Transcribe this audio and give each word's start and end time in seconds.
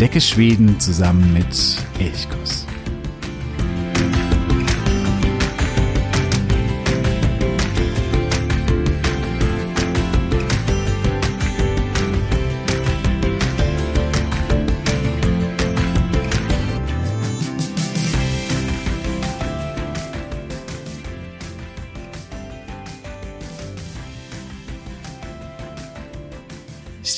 Entdecke 0.00 0.20
Schweden 0.20 0.78
zusammen 0.78 1.32
mit 1.32 1.76
Elchkuss. 1.98 2.67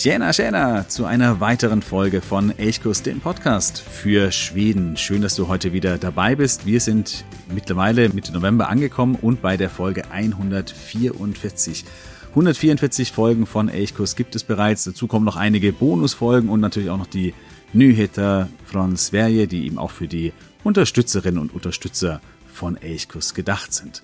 Tjena, 0.00 0.32
tjena 0.32 0.88
zu 0.88 1.04
einer 1.04 1.40
weiteren 1.40 1.82
Folge 1.82 2.22
von 2.22 2.58
Elchkurs, 2.58 3.02
dem 3.02 3.20
Podcast 3.20 3.80
für 3.80 4.32
Schweden. 4.32 4.96
Schön, 4.96 5.20
dass 5.20 5.36
du 5.36 5.46
heute 5.46 5.74
wieder 5.74 5.98
dabei 5.98 6.36
bist. 6.36 6.64
Wir 6.64 6.80
sind 6.80 7.26
mittlerweile 7.52 8.08
Mitte 8.08 8.32
November 8.32 8.70
angekommen 8.70 9.18
und 9.20 9.42
bei 9.42 9.58
der 9.58 9.68
Folge 9.68 10.10
144. 10.10 11.84
144 12.30 13.12
Folgen 13.12 13.44
von 13.44 13.68
Elchkurs 13.68 14.16
gibt 14.16 14.34
es 14.34 14.42
bereits. 14.42 14.84
Dazu 14.84 15.06
kommen 15.06 15.26
noch 15.26 15.36
einige 15.36 15.70
Bonusfolgen 15.70 16.48
und 16.48 16.60
natürlich 16.60 16.88
auch 16.88 16.96
noch 16.96 17.06
die 17.06 17.34
Nyheter 17.74 18.48
von 18.64 18.96
Sverige, 18.96 19.48
die 19.48 19.66
eben 19.66 19.76
auch 19.76 19.90
für 19.90 20.08
die 20.08 20.32
Unterstützerinnen 20.64 21.38
und 21.38 21.52
Unterstützer 21.52 22.22
von 22.60 22.76
Elchkurs 22.76 23.32
gedacht 23.32 23.72
sind. 23.72 24.02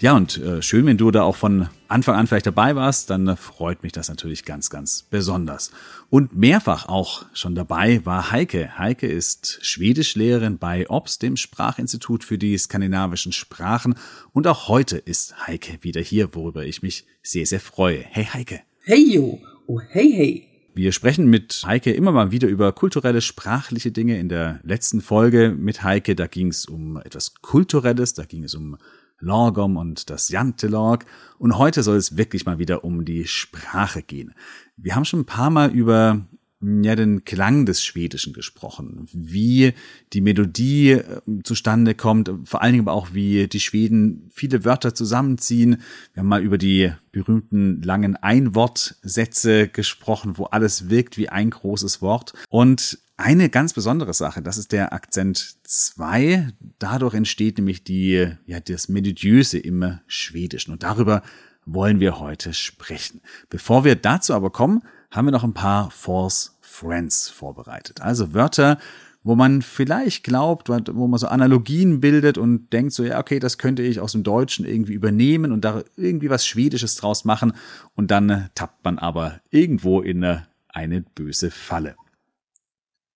Ja, 0.00 0.16
und 0.16 0.38
äh, 0.38 0.62
schön, 0.62 0.86
wenn 0.86 0.96
du 0.96 1.10
da 1.10 1.24
auch 1.24 1.36
von 1.36 1.68
Anfang 1.88 2.14
an 2.14 2.26
vielleicht 2.26 2.46
dabei 2.46 2.74
warst, 2.74 3.10
dann 3.10 3.28
äh, 3.28 3.36
freut 3.36 3.82
mich 3.82 3.92
das 3.92 4.08
natürlich 4.08 4.44
ganz, 4.44 4.70
ganz 4.70 5.02
besonders. 5.02 5.72
Und 6.08 6.34
mehrfach 6.34 6.88
auch 6.88 7.26
schon 7.34 7.54
dabei 7.54 8.06
war 8.06 8.30
Heike. 8.30 8.78
Heike 8.78 9.08
ist 9.08 9.58
Schwedischlehrerin 9.60 10.56
bei 10.58 10.88
OBS, 10.88 11.18
dem 11.18 11.36
Sprachinstitut 11.36 12.24
für 12.24 12.38
die 12.38 12.56
skandinavischen 12.56 13.32
Sprachen. 13.32 13.96
Und 14.32 14.46
auch 14.46 14.68
heute 14.68 14.96
ist 14.96 15.46
Heike 15.46 15.78
wieder 15.82 16.00
hier, 16.00 16.34
worüber 16.34 16.64
ich 16.64 16.80
mich 16.80 17.04
sehr, 17.22 17.44
sehr 17.44 17.60
freue. 17.60 18.00
Hey 18.00 18.24
Heike. 18.24 18.60
Hey 18.84 19.14
yo. 19.14 19.40
Oh 19.66 19.80
hey 19.80 20.12
hey. 20.12 20.57
Wir 20.74 20.92
sprechen 20.92 21.28
mit 21.28 21.62
Heike 21.66 21.92
immer 21.92 22.12
mal 22.12 22.30
wieder 22.30 22.48
über 22.48 22.72
kulturelle, 22.72 23.20
sprachliche 23.20 23.90
Dinge. 23.90 24.18
In 24.18 24.28
der 24.28 24.60
letzten 24.62 25.00
Folge 25.00 25.54
mit 25.56 25.82
Heike, 25.82 26.14
da 26.14 26.26
ging 26.26 26.48
es 26.48 26.66
um 26.66 26.98
etwas 26.98 27.34
Kulturelles, 27.42 28.14
da 28.14 28.24
ging 28.24 28.44
es 28.44 28.54
um 28.54 28.76
Lorgom 29.18 29.76
und 29.76 30.10
das 30.10 30.28
Jantelorg. 30.28 31.04
Und 31.38 31.58
heute 31.58 31.82
soll 31.82 31.96
es 31.96 32.16
wirklich 32.16 32.46
mal 32.46 32.58
wieder 32.58 32.84
um 32.84 33.04
die 33.04 33.26
Sprache 33.26 34.02
gehen. 34.02 34.34
Wir 34.76 34.94
haben 34.94 35.04
schon 35.04 35.20
ein 35.20 35.26
paar 35.26 35.50
Mal 35.50 35.70
über 35.70 36.26
ja, 36.60 36.96
den 36.96 37.24
Klang 37.24 37.66
des 37.66 37.84
Schwedischen 37.84 38.32
gesprochen, 38.32 39.08
wie 39.12 39.74
die 40.12 40.20
Melodie 40.20 40.90
äh, 40.90 41.20
zustande 41.44 41.94
kommt, 41.94 42.30
vor 42.44 42.62
allen 42.62 42.72
Dingen 42.72 42.88
aber 42.88 42.96
auch, 42.96 43.14
wie 43.14 43.46
die 43.46 43.60
Schweden 43.60 44.28
viele 44.32 44.64
Wörter 44.64 44.94
zusammenziehen. 44.94 45.82
Wir 46.14 46.20
haben 46.20 46.28
mal 46.28 46.42
über 46.42 46.58
die 46.58 46.92
berühmten 47.12 47.80
langen 47.82 48.16
Einwortsätze 48.16 49.68
gesprochen, 49.68 50.36
wo 50.36 50.44
alles 50.44 50.90
wirkt 50.90 51.16
wie 51.16 51.28
ein 51.28 51.50
großes 51.50 52.02
Wort. 52.02 52.32
Und 52.48 52.98
eine 53.16 53.50
ganz 53.50 53.72
besondere 53.72 54.14
Sache, 54.14 54.42
das 54.42 54.58
ist 54.58 54.72
der 54.72 54.92
Akzent 54.92 55.56
2. 55.64 56.52
Dadurch 56.78 57.14
entsteht 57.14 57.58
nämlich 57.58 57.84
die, 57.84 58.32
ja, 58.46 58.60
das 58.60 58.88
Melodiöse 58.88 59.58
im 59.58 59.98
Schwedischen. 60.06 60.72
Und 60.72 60.82
darüber 60.82 61.22
wollen 61.66 62.00
wir 62.00 62.18
heute 62.18 62.54
sprechen. 62.54 63.20
Bevor 63.50 63.84
wir 63.84 63.94
dazu 63.96 64.34
aber 64.34 64.50
kommen, 64.50 64.82
haben 65.10 65.26
wir 65.26 65.32
noch 65.32 65.44
ein 65.44 65.54
paar 65.54 65.90
False 65.90 66.50
Friends 66.60 67.28
vorbereitet. 67.28 68.00
Also 68.02 68.34
Wörter, 68.34 68.78
wo 69.22 69.34
man 69.34 69.62
vielleicht 69.62 70.22
glaubt, 70.22 70.68
wo 70.68 71.06
man 71.06 71.18
so 71.18 71.26
Analogien 71.26 72.00
bildet 72.00 72.38
und 72.38 72.72
denkt 72.72 72.92
so, 72.92 73.04
ja, 73.04 73.18
okay, 73.18 73.38
das 73.38 73.58
könnte 73.58 73.82
ich 73.82 74.00
aus 74.00 74.12
dem 74.12 74.22
Deutschen 74.22 74.64
irgendwie 74.64 74.92
übernehmen 74.92 75.52
und 75.52 75.64
da 75.64 75.82
irgendwie 75.96 76.30
was 76.30 76.46
Schwedisches 76.46 76.96
draus 76.96 77.24
machen 77.24 77.52
und 77.94 78.10
dann 78.10 78.48
tappt 78.54 78.84
man 78.84 78.98
aber 78.98 79.40
irgendwo 79.50 80.00
in 80.00 80.22
eine, 80.22 80.46
eine 80.68 81.02
böse 81.02 81.50
Falle. 81.50 81.96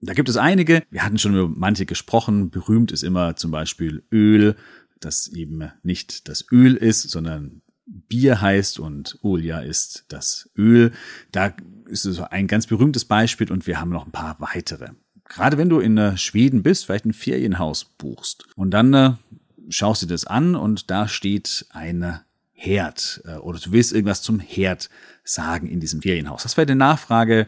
Da 0.01 0.15
gibt 0.15 0.29
es 0.29 0.37
einige, 0.37 0.83
wir 0.91 1.05
hatten 1.05 1.19
schon 1.19 1.35
über 1.35 1.49
manche 1.49 1.87
gesprochen, 1.87 2.51
berühmt 2.51 2.91
ist 2.91 3.05
immer 3.05 3.37
zum 3.37 3.53
Beispiel 3.53 4.03
Öl, 4.11 4.57
das 4.99 5.29
eben 5.29 5.71
nicht 5.85 6.29
das 6.29 6.45
Öl 6.51 6.75
ist, 6.75 7.03
sondern 7.03 7.63
Bier 7.87 8.41
heißt 8.41 8.79
und 8.79 9.19
Olja 9.23 9.61
ist 9.61 10.05
das 10.09 10.51
Öl. 10.57 10.93
Da 11.31 11.55
ist 11.87 12.05
es 12.05 12.21
ein 12.21 12.47
ganz 12.47 12.67
berühmtes 12.67 13.05
Beispiel 13.05 13.51
und 13.51 13.67
wir 13.67 13.81
haben 13.81 13.91
noch 13.91 14.07
ein 14.07 14.13
paar 14.13 14.37
weitere. 14.39 14.91
Gerade 15.25 15.59
wenn 15.59 15.69
du 15.69 15.81
in 15.81 15.97
äh, 15.99 16.17
Schweden 16.17 16.63
bist, 16.63 16.87
vielleicht 16.87 17.07
ein 17.07 17.13
Ferienhaus 17.13 17.85
buchst 17.85 18.47
und 18.55 18.71
dann 18.71 18.95
äh, 18.95 19.13
schaust 19.69 20.03
du 20.03 20.07
das 20.07 20.27
an 20.27 20.55
und 20.55 20.91
da 20.91 21.09
steht 21.09 21.67
ein 21.71 22.21
Herd 22.53 23.23
äh, 23.25 23.37
oder 23.37 23.59
du 23.59 23.73
willst 23.73 23.93
irgendwas 23.93 24.23
zum 24.23 24.41
Herd 24.41 24.91
sagen 25.25 25.67
in 25.67 25.81
diesem 25.81 26.03
Ferienhaus. 26.03 26.43
Das 26.43 26.57
wäre 26.57 26.67
eine 26.67 26.77
Nachfrage, 26.77 27.47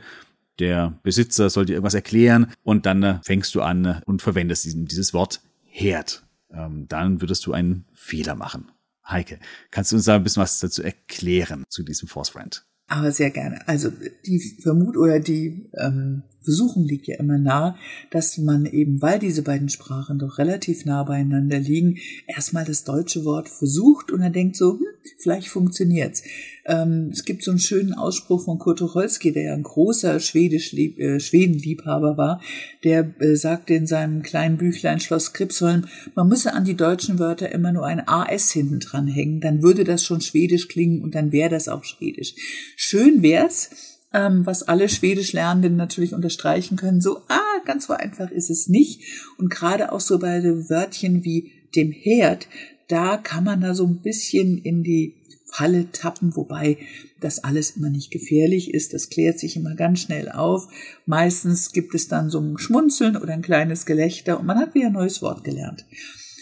der 0.59 0.99
Besitzer 1.03 1.51
soll 1.51 1.67
dir 1.67 1.75
irgendwas 1.75 1.95
erklären 1.95 2.53
und 2.63 2.87
dann 2.87 3.03
äh, 3.03 3.19
fängst 3.23 3.55
du 3.55 3.63
an 3.63 3.85
äh, 3.85 4.01
und 4.07 4.23
verwendest 4.23 4.65
diesen, 4.65 4.87
dieses 4.87 5.13
Wort 5.13 5.41
Herd. 5.65 6.25
Ähm, 6.53 6.87
dann 6.89 7.21
würdest 7.21 7.47
du 7.47 7.53
einen 7.53 7.85
Fehler 7.93 8.35
machen. 8.35 8.71
Heike, 9.07 9.39
kannst 9.71 9.93
du 9.93 9.97
uns 9.97 10.07
da 10.07 10.17
ein 10.17 10.23
bisschen 10.23 10.43
was 10.43 10.61
dazu 10.61 10.83
erklären 10.83 11.65
zu 11.69 11.83
diesem 11.83 12.09
Force 12.09 12.31
Friend? 12.31 12.65
Aber 12.87 13.13
sehr 13.13 13.31
gerne. 13.31 13.67
Also 13.67 13.91
die 14.27 14.59
Vermut 14.63 14.97
oder 14.97 15.21
die 15.21 15.71
ähm, 15.79 16.23
Versuchung 16.45 16.85
liegt 16.85 17.07
ja 17.07 17.17
immer 17.17 17.39
nahe, 17.39 17.75
dass 18.11 18.39
man 18.39 18.67
eben, 18.67 19.03
weil 19.03 19.19
diese 19.19 19.43
beiden 19.43 19.69
Sprachen 19.69 20.19
doch 20.19 20.39
relativ 20.39 20.85
nah 20.85 21.03
beieinander 21.03 21.59
liegen, 21.59 21.99
erstmal 22.27 22.65
das 22.65 22.85
deutsche 22.85 23.25
Wort 23.25 23.49
versucht 23.49 24.11
und 24.13 24.21
dann 24.21 24.33
denkt 24.33 24.57
so, 24.57 24.75
hm, 24.75 24.87
vielleicht 25.19 25.49
funktioniert's. 25.49 26.23
Ähm, 26.67 27.11
es 27.13 27.25
gibt 27.25 27.43
so 27.43 27.51
einen 27.51 27.61
schönen 27.61 27.93
Ausspruch 27.93 28.45
von 28.45 28.59
Kurt 28.59 28.79
Tucholsky, 28.79 29.33
der 29.33 29.43
ja 29.45 29.55
ein 29.55 29.63
großer 29.63 30.21
Schwedisch 30.21 30.73
äh, 30.75 31.21
Schwedenliebhaber 31.21 32.17
war, 32.17 32.41
der 32.85 33.15
äh, 33.21 33.37
sagte 33.37 33.75
in 33.75 33.87
seinem 33.87 34.23
kleinen 34.23 34.57
Büchlein 34.57 35.01
Schloss 35.01 35.33
Kripsholm, 35.33 35.87
man 36.15 36.29
müsse 36.29 36.55
an 36.55 36.65
die 36.65 36.77
deutschen 36.77 37.19
Wörter 37.19 37.53
immer 37.53 37.73
nur 37.73 37.87
ein 37.87 38.07
AS 38.07 38.51
hinten 38.51 38.81
dran 38.81 39.07
hängen, 39.07 39.41
dann 39.41 39.63
würde 39.63 39.85
das 39.85 40.05
schon 40.05 40.21
Schwedisch 40.21 40.69
klingen 40.69 41.03
und 41.03 41.15
dann 41.15 41.33
wäre 41.33 41.51
das 41.51 41.69
auch 41.69 41.85
Schwedisch. 41.85 42.35
Schön 42.77 43.23
wär's, 43.23 43.94
ähm, 44.15 44.47
was 44.47 44.63
alle 44.63 44.89
Schwedisch 44.89 45.33
Lernenden 45.33 45.77
natürlich 45.77 46.15
unterstreichen 46.15 46.77
können, 46.77 47.01
so, 47.01 47.19
ah, 47.29 47.61
ganz 47.67 47.87
so 47.87 47.93
einfach 47.93 48.31
ist 48.31 48.49
es 48.49 48.69
nicht. 48.69 49.03
Und 49.37 49.51
gerade 49.51 49.93
auch 49.93 50.01
so 50.01 50.19
bei 50.19 50.41
so 50.41 50.71
Wörtchen 50.71 51.25
wie 51.25 51.53
dem 51.75 51.91
Herd, 51.91 52.49
da 52.89 53.17
kann 53.17 53.45
man 53.45 53.61
da 53.61 53.75
so 53.75 53.87
ein 53.87 54.01
bisschen 54.01 54.59
in 54.59 54.83
die 54.83 55.17
Falle 55.47 55.91
tappen, 55.93 56.37
wobei 56.37 56.79
das 57.21 57.43
alles 57.43 57.73
immer 57.73 57.91
nicht 57.91 58.11
gefährlich 58.11 58.73
ist. 58.73 58.93
Das 58.93 59.09
klärt 59.09 59.39
sich 59.39 59.57
immer 59.57 59.75
ganz 59.75 60.01
schnell 60.01 60.31
auf. 60.31 60.69
Meistens 61.07 61.73
gibt 61.73 61.95
es 61.95 62.09
dann 62.09 62.31
so 62.31 62.41
ein 62.41 62.59
Schmunzeln 62.59 63.17
oder 63.17 63.33
ein 63.33 63.43
kleines 63.43 63.87
Gelächter 63.87 64.39
und 64.39 64.47
man 64.47 64.59
hat 64.59 64.75
wieder 64.75 64.87
ein 64.87 64.93
neues 64.93 65.23
Wort 65.23 65.45
gelernt. 65.45 65.87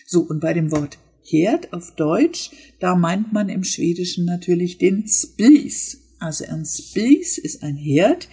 So, 0.07 0.21
und 0.21 0.41
bei 0.41 0.53
dem 0.55 0.71
Wort 0.73 0.99
Herd 1.25 1.73
auf 1.73 1.95
Deutsch, 1.95 2.51
da 2.81 2.97
meint 2.97 3.33
man 3.33 3.49
im 3.49 3.65
Schwedischen 3.65 4.25
natürlich 4.25 4.79
den 4.79 5.07
Spieß. 5.07 6.02
Also 6.23 6.45
ein 6.45 6.65
Spieß 6.65 7.39
ist 7.39 7.65
ein 7.65 7.77
Herd. 7.77 8.29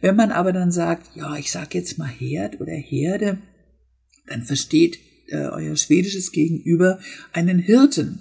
Wenn 0.00 0.16
man 0.16 0.32
aber 0.32 0.54
dann 0.54 0.72
sagt, 0.72 1.14
ja, 1.14 1.36
ich 1.36 1.52
sag 1.52 1.74
jetzt 1.74 1.98
mal 1.98 2.08
Herd 2.08 2.58
oder 2.58 2.72
Herde, 2.72 3.36
dann 4.26 4.44
versteht 4.44 4.98
äh, 5.28 5.36
euer 5.36 5.76
schwedisches 5.76 6.32
Gegenüber 6.32 6.98
einen 7.34 7.58
Hirten 7.58 8.20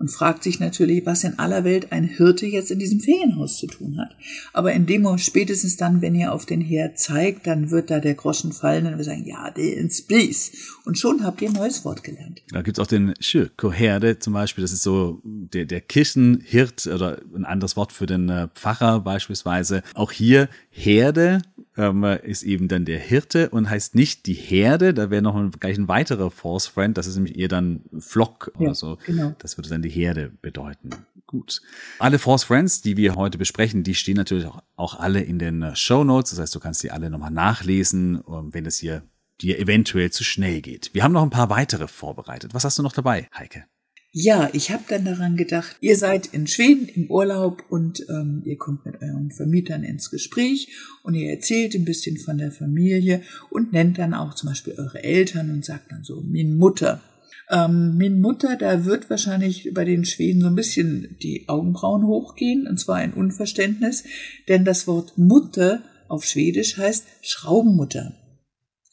und 0.00 0.08
fragt 0.08 0.42
sich 0.42 0.58
natürlich, 0.60 1.04
was 1.04 1.24
in 1.24 1.38
aller 1.38 1.62
Welt 1.62 1.92
ein 1.92 2.04
Hirte 2.04 2.46
jetzt 2.46 2.70
in 2.70 2.78
diesem 2.78 3.00
Ferienhaus 3.00 3.58
zu 3.58 3.66
tun 3.66 3.98
hat. 3.98 4.16
Aber 4.54 4.72
in 4.72 4.86
dem 4.86 5.02
Moment, 5.02 5.20
spätestens 5.20 5.76
dann, 5.76 6.00
wenn 6.00 6.14
ihr 6.14 6.32
auf 6.32 6.46
den 6.46 6.62
Herd 6.62 6.98
zeigt, 6.98 7.46
dann 7.46 7.70
wird 7.70 7.90
da 7.90 8.00
der 8.00 8.14
Groschen 8.14 8.52
fallen 8.52 8.86
und 8.86 8.96
wir 8.96 9.04
sagen, 9.04 9.26
ja, 9.26 9.50
den 9.50 9.90
Spieß. 9.90 10.52
Und 10.86 10.98
schon 10.98 11.22
habt 11.22 11.42
ihr 11.42 11.50
ein 11.50 11.54
neues 11.54 11.84
Wort 11.84 12.02
gelernt. 12.02 12.42
Da 12.50 12.62
gibt's 12.62 12.80
auch 12.80 12.86
den 12.86 13.12
Koherde 13.58 14.18
zum 14.18 14.32
Beispiel, 14.32 14.62
das 14.62 14.72
ist 14.72 14.82
so 14.82 15.20
der, 15.22 15.66
der 15.66 15.82
Kirchenhirt 15.82 16.86
oder 16.86 17.20
ein 17.36 17.44
anderes 17.44 17.76
Wort 17.76 17.92
für 17.92 18.06
den 18.06 18.30
äh, 18.30 18.48
Pfarrer 18.54 19.00
beispielsweise. 19.00 19.82
Auch 19.92 20.12
hier 20.12 20.48
Herde 20.70 21.42
ähm, 21.80 22.04
ist 22.04 22.42
eben 22.42 22.68
dann 22.68 22.84
der 22.84 22.98
Hirte 22.98 23.48
und 23.50 23.70
heißt 23.70 23.94
nicht 23.94 24.26
die 24.26 24.34
Herde, 24.34 24.92
da 24.92 25.10
wäre 25.10 25.22
noch 25.22 25.34
ein, 25.34 25.50
gleich 25.50 25.78
ein 25.78 25.88
weiterer 25.88 26.30
Force 26.30 26.66
Friend, 26.66 26.96
das 26.96 27.06
ist 27.06 27.16
nämlich 27.16 27.38
eher 27.38 27.48
dann 27.48 27.82
Flock 27.98 28.52
ja, 28.54 28.60
oder 28.60 28.74
so. 28.74 28.98
Genau. 29.06 29.34
Das 29.38 29.56
würde 29.56 29.70
dann 29.70 29.82
die 29.82 29.88
Herde 29.88 30.30
bedeuten. 30.42 30.90
Gut. 31.26 31.62
Alle 31.98 32.18
Force 32.18 32.44
Friends, 32.44 32.82
die 32.82 32.96
wir 32.96 33.14
heute 33.14 33.38
besprechen, 33.38 33.82
die 33.82 33.94
stehen 33.94 34.16
natürlich 34.16 34.46
auch, 34.46 34.62
auch 34.76 34.98
alle 34.98 35.22
in 35.22 35.38
den 35.38 35.74
Show 35.74 36.04
Notes. 36.04 36.30
Das 36.30 36.40
heißt, 36.40 36.54
du 36.54 36.60
kannst 36.60 36.82
die 36.82 36.90
alle 36.90 37.08
nochmal 37.08 37.30
nachlesen, 37.30 38.22
ähm, 38.28 38.52
wenn 38.52 38.66
es 38.66 38.78
hier 38.78 39.02
dir 39.40 39.58
eventuell 39.58 40.10
zu 40.10 40.22
schnell 40.22 40.60
geht. 40.60 40.90
Wir 40.92 41.02
haben 41.02 41.12
noch 41.12 41.22
ein 41.22 41.30
paar 41.30 41.48
weitere 41.48 41.88
vorbereitet. 41.88 42.52
Was 42.52 42.64
hast 42.64 42.78
du 42.78 42.82
noch 42.82 42.92
dabei, 42.92 43.28
Heike? 43.34 43.64
Ja, 44.12 44.50
ich 44.52 44.72
habe 44.72 44.82
dann 44.88 45.04
daran 45.04 45.36
gedacht, 45.36 45.76
ihr 45.80 45.96
seid 45.96 46.26
in 46.34 46.48
Schweden 46.48 46.88
im 46.88 47.08
Urlaub 47.08 47.62
und 47.68 48.04
ähm, 48.08 48.42
ihr 48.44 48.58
kommt 48.58 48.84
mit 48.84 49.00
euren 49.00 49.30
Vermietern 49.30 49.84
ins 49.84 50.10
Gespräch 50.10 50.68
und 51.04 51.14
ihr 51.14 51.30
erzählt 51.30 51.76
ein 51.76 51.84
bisschen 51.84 52.16
von 52.16 52.36
der 52.36 52.50
Familie 52.50 53.22
und 53.50 53.72
nennt 53.72 53.98
dann 53.98 54.12
auch 54.12 54.34
zum 54.34 54.48
Beispiel 54.48 54.74
eure 54.76 55.04
Eltern 55.04 55.50
und 55.50 55.64
sagt 55.64 55.92
dann 55.92 56.02
so, 56.02 56.22
min 56.22 56.56
Mutter. 56.56 57.00
Ähm, 57.48 57.96
min 57.98 58.20
Mutter, 58.20 58.56
da 58.56 58.84
wird 58.84 59.10
wahrscheinlich 59.10 59.70
bei 59.72 59.84
den 59.84 60.04
Schweden 60.04 60.40
so 60.40 60.48
ein 60.48 60.56
bisschen 60.56 61.16
die 61.22 61.48
Augenbrauen 61.48 62.04
hochgehen, 62.04 62.66
und 62.66 62.80
zwar 62.80 62.96
ein 62.96 63.14
Unverständnis, 63.14 64.02
denn 64.48 64.64
das 64.64 64.88
Wort 64.88 65.18
Mutter 65.18 65.82
auf 66.08 66.24
Schwedisch 66.24 66.76
heißt 66.78 67.06
Schraubenmutter 67.22 68.16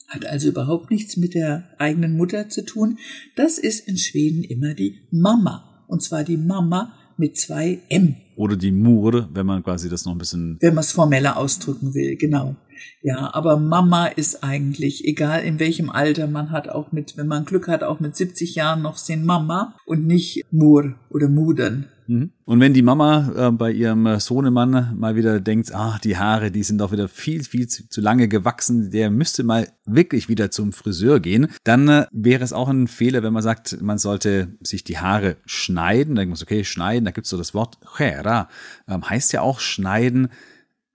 hat 0.08 0.26
also 0.26 0.50
überhaupt 0.50 0.90
nichts 0.90 1.18
mit 1.18 1.34
der 1.34 1.64
eigenen 1.78 2.16
Mutter 2.16 2.50
zu 2.50 2.64
tun. 2.64 2.98
Das 3.36 3.58
ist 3.58 3.88
in 3.88 3.98
Schweden 3.98 4.44
immer 4.44 4.74
die 4.74 5.02
Mama. 5.12 5.86
Und 5.88 6.02
zwar 6.02 6.24
die 6.24 6.38
Mama 6.38 6.94
mit 7.18 7.38
zwei 7.38 7.80
M. 7.90 8.16
Oder 8.36 8.56
die 8.56 8.72
Mur, 8.72 9.30
wenn 9.34 9.46
man 9.46 9.64
quasi 9.64 9.90
das 9.90 10.06
noch 10.06 10.14
ein 10.14 10.20
bisschen. 10.20 10.58
Wenn 10.62 10.76
man 10.76 10.84
es 10.84 10.92
formeller 10.92 11.38
ausdrücken 11.38 11.94
will, 11.94 12.16
genau. 12.16 12.56
Ja, 13.02 13.34
aber 13.34 13.58
Mama 13.58 14.06
ist 14.08 14.44
eigentlich, 14.44 15.06
egal 15.06 15.44
in 15.44 15.60
welchem 15.60 15.90
Alter 15.90 16.28
man 16.28 16.52
hat, 16.52 16.70
auch 16.70 16.92
mit, 16.92 17.18
wenn 17.18 17.28
man 17.28 17.46
Glück 17.46 17.68
hat, 17.68 17.84
auch 17.84 18.00
mit 18.00 18.16
70 18.16 18.56
Jahren 18.56 18.84
noch 18.84 18.98
sind 18.98 19.26
Mama 19.26 19.76
und 19.86 20.06
nicht 20.06 20.46
Mur 20.52 20.96
oder 21.10 21.28
Mudern. 21.28 21.88
Mhm. 22.08 22.32
Und 22.46 22.60
wenn 22.60 22.74
die 22.74 22.82
Mama 22.82 23.32
äh, 23.36 23.52
bei 23.52 23.72
ihrem 23.72 24.20
Sohnemann 24.20 24.98
mal 24.98 25.16
wieder 25.16 25.40
denkt, 25.40 25.74
ah, 25.74 26.00
die 26.04 26.18
Haare, 26.18 26.52
die 26.52 26.64
sind 26.64 26.80
doch 26.80 26.92
wieder 26.92 27.08
viel, 27.08 27.44
viel 27.44 27.68
zu, 27.68 27.88
zu 27.90 28.02
lange 28.02 28.28
gewachsen, 28.28 28.90
der 28.92 29.12
müsste 29.12 29.44
mal 29.44 29.68
wirklich 29.86 30.30
wieder 30.30 30.50
zum 30.50 30.72
Friseur 30.72 31.20
gehen, 31.20 31.48
dann 31.64 31.88
äh, 31.90 32.06
wäre 32.12 32.44
es 32.44 32.54
auch 32.54 32.70
ein 32.70 32.88
Fehler, 32.88 33.24
wenn 33.24 33.34
man 33.34 33.44
sagt, 33.44 33.82
man 33.82 33.98
sollte 33.98 34.56
sich 34.62 34.84
die 34.84 34.98
Haare 34.98 35.38
schneiden. 35.46 36.16
Dann 36.16 36.30
denkt 36.30 36.40
man, 36.40 36.44
okay, 36.44 36.64
schneiden, 36.64 37.06
da 37.06 37.12
gibt 37.12 37.26
es 37.26 37.32
so 37.32 37.38
das 37.38 37.54
Wort 37.54 37.78
chera, 37.98 38.48
ähm, 38.88 39.08
heißt 39.08 39.34
ja 39.34 39.42
auch 39.42 39.60
schneiden. 39.60 40.30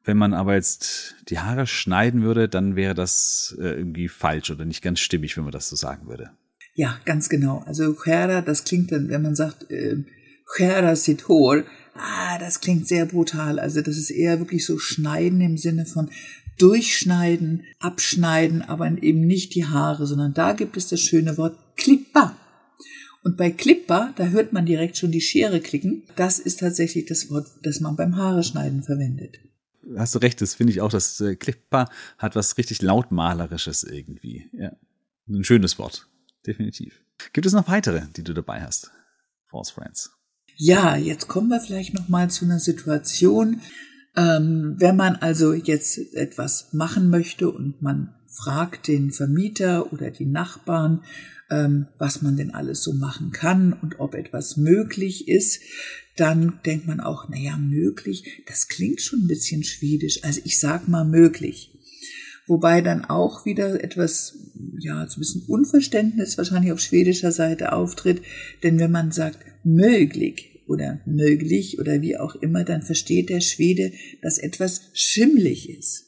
Wenn 0.05 0.17
man 0.17 0.35
aber 0.35 0.55
jetzt 0.55 1.15
die 1.29 1.39
Haare 1.39 1.67
schneiden 1.67 2.23
würde, 2.23 2.49
dann 2.49 2.75
wäre 2.75 2.95
das 2.95 3.57
äh, 3.61 3.69
irgendwie 3.69 4.09
falsch 4.09 4.51
oder 4.51 4.65
nicht 4.65 4.83
ganz 4.83 4.99
stimmig, 4.99 5.37
wenn 5.37 5.45
man 5.45 5.53
das 5.53 5.69
so 5.69 5.77
sagen 5.77 6.09
würde. 6.09 6.31
Ja, 6.75 6.99
ganz 7.05 7.29
genau. 7.29 7.63
Also 7.67 7.95
chera, 7.95 8.41
das 8.41 8.65
klingt 8.65 8.91
dann, 8.91 9.11
wenn 9.11 9.23
man 9.23 9.35
sagt, 9.37 9.71
äh 9.71 9.99
Cherasidhor, 10.57 11.65
ah, 11.95 12.39
das 12.39 12.61
klingt 12.61 12.87
sehr 12.87 13.07
brutal. 13.07 13.59
Also 13.59 13.81
das 13.81 13.97
ist 13.97 14.11
eher 14.11 14.39
wirklich 14.39 14.65
so 14.67 14.79
Schneiden 14.79 15.41
im 15.41 15.57
Sinne 15.57 15.87
von 15.87 16.11
durchschneiden, 16.59 17.65
abschneiden, 17.81 18.63
aber 18.63 18.87
eben 19.03 19.27
nicht 19.27 19.55
die 19.55 19.67
Haare, 19.67 20.07
sondern 20.07 20.35
da 20.35 20.53
gibt 20.53 20.77
es 20.77 20.89
das 20.89 21.01
schöne 21.01 21.37
Wort 21.39 21.57
Klippa. 21.77 22.37
Und 23.25 23.37
bei 23.37 23.51
Klippa, 23.51 24.13
da 24.17 24.27
hört 24.27 24.53
man 24.53 24.67
direkt 24.67 24.97
schon 24.97 25.13
die 25.13 25.21
Schere 25.21 25.61
klicken. 25.61 26.03
Das 26.17 26.39
ist 26.39 26.61
tatsächlich 26.61 27.07
das 27.07 27.31
Wort, 27.31 27.47
das 27.63 27.81
man 27.81 27.97
beim 27.97 28.17
Haare 28.17 28.43
schneiden 28.43 28.83
verwendet. 28.83 29.39
Hast 29.97 30.15
du 30.15 30.19
recht, 30.19 30.41
das 30.41 30.55
finde 30.55 30.73
ich 30.73 30.81
auch, 30.81 30.91
das 30.91 31.21
äh, 31.21 31.37
Klippa 31.37 31.89
hat 32.19 32.37
was 32.37 32.59
richtig 32.59 32.83
lautmalerisches 32.83 33.85
irgendwie. 33.85 34.49
Ja. 34.53 34.73
Ein 35.29 35.45
schönes 35.45 35.79
Wort. 35.79 36.09
Definitiv. 36.47 37.01
Gibt 37.33 37.47
es 37.47 37.53
noch 37.53 37.69
weitere, 37.69 38.03
die 38.17 38.25
du 38.25 38.35
dabei 38.35 38.61
hast? 38.61 38.91
False 39.47 39.73
Friends. 39.73 40.11
Ja, 40.57 40.97
jetzt 40.97 41.29
kommen 41.29 41.49
wir 41.49 41.61
vielleicht 41.61 41.95
noch 41.95 42.09
mal 42.09 42.31
zu 42.31 42.45
einer 42.45 42.61
Situation, 42.61 43.61
ähm, 44.17 44.75
wenn 44.79 44.97
man 44.97 45.17
also 45.17 45.55
jetzt 45.55 45.99
etwas 46.15 46.73
machen 46.73 47.09
möchte 47.09 47.51
und 47.51 47.81
man 47.81 48.15
fragt 48.27 48.89
den 48.89 49.11
Vermieter 49.11 49.93
oder 49.93 50.11
die 50.11 50.27
Nachbarn, 50.27 51.05
ähm, 51.51 51.87
was 51.99 52.23
man 52.23 52.37
denn 52.37 52.55
alles 52.55 52.83
so 52.83 52.93
machen 52.93 53.31
kann 53.31 53.73
und 53.73 54.01
ob 54.01 54.15
etwas 54.15 54.57
möglich 54.57 55.29
ist, 55.29 55.61
dann 56.17 56.61
denkt 56.67 56.87
man 56.87 57.01
auch, 57.01 57.29
naja, 57.29 57.57
möglich, 57.57 58.43
das 58.47 58.69
klingt 58.69 59.01
schon 59.01 59.21
ein 59.21 59.29
bisschen 59.29 59.65
schwedisch. 59.65 60.23
Also 60.25 60.41
ich 60.45 60.59
sag 60.59 60.89
mal 60.89 61.05
möglich. 61.05 61.71
Wobei 62.47 62.81
dann 62.83 63.05
auch 63.05 63.47
wieder 63.47 63.83
etwas, 63.83 64.37
ja, 64.79 65.07
so 65.09 65.17
ein 65.17 65.21
bisschen 65.21 65.45
Unverständnis 65.47 66.37
wahrscheinlich 66.37 66.73
auf 66.73 66.81
schwedischer 66.81 67.33
Seite 67.33 67.73
auftritt. 67.73 68.23
Denn 68.63 68.79
wenn 68.79 68.91
man 68.91 69.13
sagt 69.13 69.39
möglich 69.65 70.63
oder 70.67 71.01
möglich 71.07 71.79
oder 71.79 72.01
wie 72.01 72.17
auch 72.17 72.35
immer, 72.37 72.65
dann 72.65 72.83
versteht 72.83 73.29
der 73.29 73.41
Schwede, 73.41 73.93
dass 74.23 74.39
etwas 74.39 74.91
schimmlig 74.93 75.69
ist. 75.69 76.07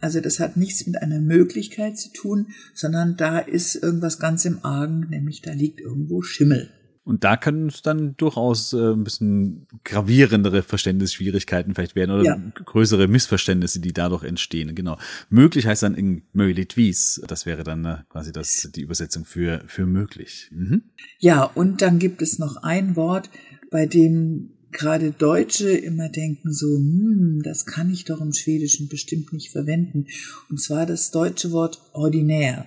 Also 0.00 0.20
das 0.20 0.38
hat 0.38 0.56
nichts 0.56 0.86
mit 0.86 1.02
einer 1.02 1.20
Möglichkeit 1.20 1.98
zu 1.98 2.12
tun, 2.12 2.48
sondern 2.74 3.16
da 3.16 3.38
ist 3.40 3.74
irgendwas 3.74 4.18
ganz 4.18 4.44
im 4.44 4.64
Argen, 4.64 5.08
nämlich 5.10 5.42
da 5.42 5.52
liegt 5.52 5.80
irgendwo 5.80 6.22
Schimmel. 6.22 6.70
Und 7.08 7.24
da 7.24 7.38
können 7.38 7.68
es 7.68 7.80
dann 7.80 8.18
durchaus 8.18 8.74
äh, 8.74 8.92
ein 8.92 9.02
bisschen 9.02 9.66
gravierendere 9.82 10.62
Verständnisschwierigkeiten 10.62 11.74
vielleicht 11.74 11.96
werden 11.96 12.10
oder 12.10 12.22
ja. 12.22 12.36
größere 12.54 13.08
Missverständnisse, 13.08 13.80
die 13.80 13.94
dadurch 13.94 14.24
entstehen. 14.24 14.74
Genau. 14.74 14.98
Möglich 15.30 15.66
heißt 15.66 15.82
dann 15.84 15.94
in 15.94 16.24
möglich 16.34 17.16
Das 17.26 17.46
wäre 17.46 17.64
dann 17.64 17.82
äh, 17.86 17.96
quasi 18.10 18.30
das, 18.30 18.68
die 18.74 18.82
Übersetzung 18.82 19.24
für, 19.24 19.64
für 19.68 19.86
möglich. 19.86 20.50
Mhm. 20.52 20.82
Ja, 21.18 21.44
und 21.44 21.80
dann 21.80 21.98
gibt 21.98 22.20
es 22.20 22.38
noch 22.38 22.58
ein 22.58 22.94
Wort, 22.94 23.30
bei 23.70 23.86
dem 23.86 24.50
gerade 24.70 25.12
Deutsche 25.12 25.70
immer 25.70 26.10
denken 26.10 26.52
so, 26.52 26.66
hm, 26.66 27.40
das 27.42 27.64
kann 27.64 27.90
ich 27.90 28.04
doch 28.04 28.20
im 28.20 28.34
Schwedischen 28.34 28.88
bestimmt 28.88 29.32
nicht 29.32 29.50
verwenden. 29.50 30.08
Und 30.50 30.60
zwar 30.60 30.84
das 30.84 31.10
deutsche 31.10 31.52
Wort 31.52 31.80
ordinär. 31.94 32.66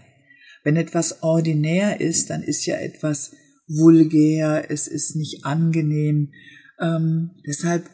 Wenn 0.63 0.77
etwas 0.77 1.21
ordinär 1.21 2.01
ist, 2.01 2.31
dann 2.31 2.41
ist 2.41 2.65
ja 2.65 2.77
etwas 2.77 3.33
vulgär, 3.77 4.69
es 4.69 4.87
ist 4.87 5.15
nicht 5.15 5.45
angenehm. 5.45 6.31
Ähm, 6.79 7.31
deshalb 7.45 7.89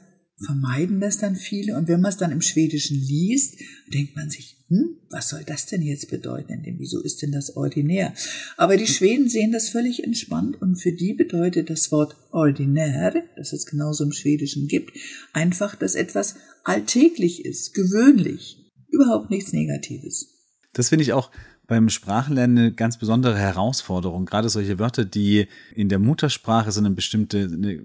vermeiden 0.45 0.99
das 0.99 1.17
dann 1.17 1.35
viele. 1.35 1.75
Und 1.77 1.87
wenn 1.87 2.01
man 2.01 2.11
es 2.11 2.17
dann 2.17 2.31
im 2.31 2.41
Schwedischen 2.41 2.97
liest, 2.97 3.59
denkt 3.93 4.15
man 4.15 4.29
sich, 4.29 4.57
hm, 4.69 4.97
was 5.09 5.29
soll 5.29 5.43
das 5.45 5.65
denn 5.65 5.81
jetzt 5.81 6.09
bedeuten? 6.09 6.61
Denn 6.63 6.77
wieso 6.77 7.01
ist 7.01 7.21
denn 7.21 7.31
das 7.31 7.55
ordinär? 7.55 8.13
Aber 8.57 8.77
die 8.77 8.87
Schweden 8.87 9.29
sehen 9.29 9.51
das 9.51 9.69
völlig 9.69 10.03
entspannt 10.03 10.61
und 10.61 10.75
für 10.75 10.91
die 10.91 11.13
bedeutet 11.13 11.69
das 11.69 11.91
Wort 11.91 12.15
ordinär, 12.31 13.23
das 13.35 13.53
es 13.53 13.65
genauso 13.65 14.03
im 14.03 14.11
Schwedischen 14.11 14.67
gibt, 14.67 14.91
einfach, 15.33 15.75
dass 15.75 15.95
etwas 15.95 16.35
alltäglich 16.63 17.45
ist, 17.45 17.73
gewöhnlich, 17.73 18.71
überhaupt 18.91 19.29
nichts 19.29 19.53
Negatives. 19.53 20.33
Das 20.73 20.89
finde 20.89 21.03
ich 21.03 21.13
auch 21.13 21.31
beim 21.67 21.89
Sprachenlernen 21.89 22.57
eine 22.57 22.71
ganz 22.71 22.97
besondere 22.97 23.37
Herausforderung. 23.37 24.25
Gerade 24.25 24.47
solche 24.47 24.79
Wörter, 24.79 25.03
die 25.03 25.47
in 25.75 25.89
der 25.89 25.99
Muttersprache 25.99 26.71
so 26.71 26.79
eine 26.79 26.91
bestimmte, 26.91 27.39
eine 27.39 27.81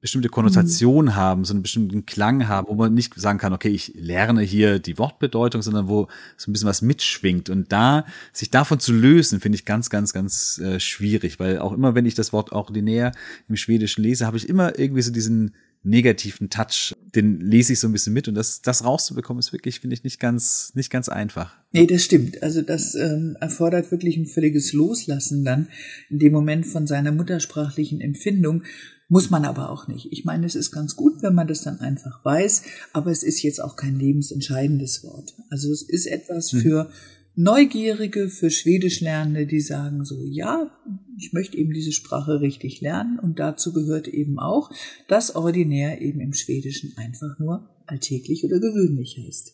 bestimmte 0.00 0.28
Konnotation 0.28 1.06
mhm. 1.06 1.16
haben, 1.16 1.44
so 1.44 1.52
einen 1.52 1.62
bestimmten 1.62 2.06
Klang 2.06 2.46
haben, 2.46 2.68
wo 2.68 2.74
man 2.74 2.94
nicht 2.94 3.12
sagen 3.16 3.38
kann, 3.38 3.52
okay, 3.52 3.70
ich 3.70 3.92
lerne 3.96 4.42
hier 4.42 4.78
die 4.78 4.98
Wortbedeutung, 4.98 5.62
sondern 5.62 5.88
wo 5.88 6.06
so 6.36 6.48
ein 6.48 6.52
bisschen 6.52 6.68
was 6.68 6.80
mitschwingt. 6.80 7.50
Und 7.50 7.72
da, 7.72 8.04
sich 8.32 8.50
davon 8.50 8.78
zu 8.78 8.92
lösen, 8.92 9.40
finde 9.40 9.56
ich 9.56 9.64
ganz, 9.64 9.90
ganz, 9.90 10.12
ganz 10.12 10.58
äh, 10.58 10.78
schwierig, 10.78 11.40
weil 11.40 11.58
auch 11.58 11.72
immer, 11.72 11.96
wenn 11.96 12.06
ich 12.06 12.14
das 12.14 12.32
Wort 12.32 12.52
ordinär 12.52 13.10
im 13.48 13.56
Schwedischen 13.56 14.02
lese, 14.02 14.26
habe 14.26 14.36
ich 14.36 14.48
immer 14.48 14.78
irgendwie 14.78 15.02
so 15.02 15.10
diesen 15.10 15.54
negativen 15.84 16.48
Touch, 16.48 16.94
den 17.14 17.40
lese 17.40 17.74
ich 17.74 17.80
so 17.80 17.86
ein 17.86 17.92
bisschen 17.92 18.14
mit 18.14 18.26
und 18.26 18.34
das, 18.34 18.62
das 18.62 18.84
rauszubekommen 18.84 19.38
ist 19.38 19.52
wirklich, 19.52 19.80
finde 19.80 19.94
ich, 19.94 20.02
nicht 20.02 20.18
ganz, 20.18 20.72
nicht 20.74 20.90
ganz 20.90 21.08
einfach. 21.08 21.54
Nee, 21.72 21.86
das 21.86 22.02
stimmt. 22.02 22.42
Also 22.42 22.62
das 22.62 22.94
ähm, 22.94 23.36
erfordert 23.40 23.90
wirklich 23.90 24.16
ein 24.16 24.26
völliges 24.26 24.72
Loslassen 24.72 25.44
dann 25.44 25.68
in 26.08 26.18
dem 26.18 26.32
Moment 26.32 26.66
von 26.66 26.86
seiner 26.86 27.12
muttersprachlichen 27.12 28.00
Empfindung. 28.00 28.62
Muss 29.08 29.28
man 29.28 29.44
aber 29.44 29.70
auch 29.70 29.86
nicht. 29.86 30.08
Ich 30.10 30.24
meine, 30.24 30.46
es 30.46 30.54
ist 30.54 30.72
ganz 30.72 30.96
gut, 30.96 31.22
wenn 31.22 31.34
man 31.34 31.46
das 31.46 31.62
dann 31.62 31.78
einfach 31.80 32.24
weiß, 32.24 32.62
aber 32.94 33.10
es 33.10 33.22
ist 33.22 33.42
jetzt 33.42 33.62
auch 33.62 33.76
kein 33.76 33.98
lebensentscheidendes 33.98 35.04
Wort. 35.04 35.34
Also 35.50 35.70
es 35.70 35.82
ist 35.82 36.06
etwas 36.06 36.50
hm. 36.52 36.60
für 36.60 36.90
Neugierige, 37.36 38.28
für 38.28 38.50
Schwedisch 38.50 39.00
Lernende, 39.00 39.46
die 39.46 39.60
sagen 39.60 40.04
so, 40.04 40.24
ja, 40.24 40.70
ich 41.18 41.32
möchte 41.32 41.56
eben 41.56 41.72
diese 41.72 41.92
Sprache 41.92 42.40
richtig 42.40 42.80
lernen 42.80 43.18
und 43.18 43.40
dazu 43.40 43.72
gehört 43.72 44.06
eben 44.06 44.38
auch, 44.38 44.70
dass 45.08 45.34
ordinär 45.34 46.00
eben 46.00 46.20
im 46.20 46.32
Schwedischen 46.32 46.96
einfach 46.96 47.38
nur 47.38 47.68
alltäglich 47.86 48.44
oder 48.44 48.60
gewöhnlich 48.60 49.18
heißt. 49.18 49.52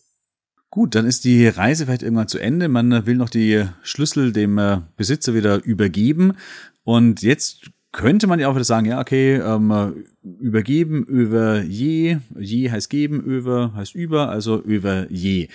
Gut, 0.69 0.95
dann 0.95 1.07
ist 1.07 1.25
die 1.25 1.49
Reise 1.49 1.87
vielleicht 1.87 2.03
irgendwann 2.03 2.29
zu 2.29 2.39
Ende. 2.39 2.69
Man 2.69 3.07
will 3.07 3.17
noch 3.17 3.31
die 3.31 3.65
Schlüssel 3.83 4.33
dem 4.33 4.57
äh, 4.59 4.79
Besitzer 4.97 5.35
wieder 5.35 5.65
übergeben. 5.65 6.35
Und 6.85 7.23
jetzt 7.23 7.71
könnte 7.93 8.29
man 8.29 8.39
ja 8.39 8.49
auch 8.49 8.55
wieder 8.55 8.65
sagen, 8.65 8.87
ja, 8.87 9.01
okay, 9.01 9.37
ähm, 9.37 10.05
übergeben, 10.23 11.05
über 11.05 11.63
je, 11.63 12.19
je 12.39 12.71
heißt 12.71 12.89
geben, 12.89 13.21
über 13.21 13.75
heißt 13.75 13.97
über, 13.97 14.29
also 14.29 14.61
über 14.63 15.11
je. 15.11 15.49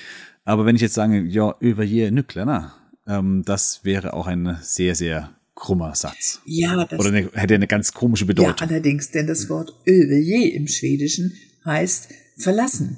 Aber 0.46 0.66
wenn 0.66 0.76
ich 0.76 0.82
jetzt 0.84 0.94
sage, 0.94 1.22
ja, 1.22 1.56
über 1.60 1.84
je 1.84 2.12
Nyklarna, 2.12 2.76
ähm, 3.08 3.44
das 3.46 3.84
wäre 3.84 4.14
auch 4.14 4.28
ein 4.28 4.58
sehr, 4.62 4.96
sehr 4.96 5.32
krummer 5.56 5.96
Satz. 5.96 6.42
Ja, 6.46 6.86
das 6.86 7.00
Oder 7.00 7.10
eine, 7.10 7.30
hätte 7.34 7.56
eine 7.56 7.68
ganz 7.68 7.94
komische 7.94 8.26
Bedeutung. 8.26 8.56
Ja, 8.58 8.68
allerdings, 8.68 9.10
denn 9.12 9.26
das 9.26 9.50
Wort 9.50 9.74
överje 9.88 10.50
im 10.52 10.68
Schwedischen 10.68 11.34
heißt 11.66 12.10
verlassen. 12.38 12.98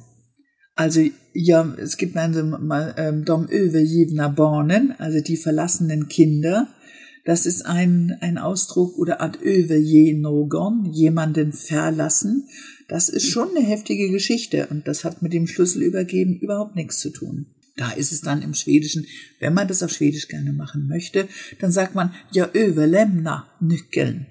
Also 0.76 1.02
ja, 1.34 1.74
es 1.78 1.98
gibt 1.98 2.18
also 2.18 2.44
mal 2.44 2.94
ähm, 2.98 3.26
dom 3.26 3.48
övergivna 3.50 4.28
barnen, 4.28 4.94
also 5.00 5.22
die 5.22 5.38
verlassenen 5.38 6.08
Kinder. 6.08 6.68
Das 7.26 7.46
ist 7.46 7.66
ein, 7.66 8.16
ein 8.22 8.38
Ausdruck 8.38 8.98
oder 8.98 9.22
ad 9.22 9.40
öveje 9.40 10.16
nogon, 10.16 10.86
jemanden 10.92 11.54
verlassen. 11.54 12.48
Das 12.88 13.10
ist 13.10 13.30
schon 13.30 13.50
eine 13.56 13.66
heftige 13.66 14.10
Geschichte 14.10 14.68
und 14.68 14.88
das 14.88 15.04
hat 15.04 15.22
mit 15.22 15.34
dem 15.34 15.48
Schlüssel 15.48 15.84
übergeben 15.84 16.40
überhaupt 16.40 16.76
nichts 16.76 17.00
zu 17.00 17.10
tun. 17.10 17.48
Da 17.76 17.92
ist 17.92 18.12
es 18.12 18.22
dann 18.22 18.42
im 18.42 18.54
Schwedischen, 18.54 19.06
wenn 19.40 19.54
man 19.54 19.68
das 19.68 19.84
auf 19.84 19.92
Schwedisch 19.92 20.28
gerne 20.28 20.52
machen 20.52 20.88
möchte, 20.88 21.28
dann 21.60 21.72
sagt 21.72 21.96
man 21.96 22.14
ja 22.32 22.50
överlämna 22.54 23.48
nyckeln. 23.60 24.26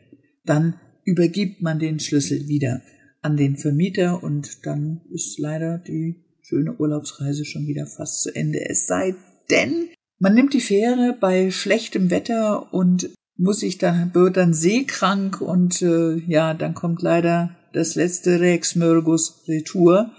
Dann 0.44 0.74
übergibt 1.04 1.62
man 1.62 1.78
den 1.78 2.00
Schlüssel 2.00 2.48
wieder 2.48 2.82
an 3.22 3.36
den 3.36 3.56
Vermieter 3.56 4.22
und 4.22 4.66
dann 4.66 5.02
ist 5.12 5.38
leider 5.38 5.78
die 5.78 6.16
schöne 6.42 6.74
Urlaubsreise 6.76 7.44
schon 7.44 7.66
wieder 7.66 7.86
fast 7.86 8.22
zu 8.22 8.34
Ende. 8.34 8.68
Es 8.68 8.86
sei 8.86 9.14
denn, 9.50 9.88
man 10.18 10.34
nimmt 10.34 10.54
die 10.54 10.60
Fähre 10.60 11.16
bei 11.18 11.50
schlechtem 11.50 12.10
Wetter 12.10 12.72
und 12.72 13.10
muss 13.36 13.60
sich 13.60 13.78
dann, 13.78 14.14
wird 14.14 14.36
dann 14.36 14.54
seekrank 14.54 15.40
und 15.40 15.82
äh, 15.82 16.16
ja, 16.26 16.54
dann 16.54 16.74
kommt 16.74 17.02
leider 17.02 17.55
das 17.72 17.94
letzte 17.94 18.40
Rex 18.40 18.76
Mörgus 18.76 19.42
Retour. 19.48 20.10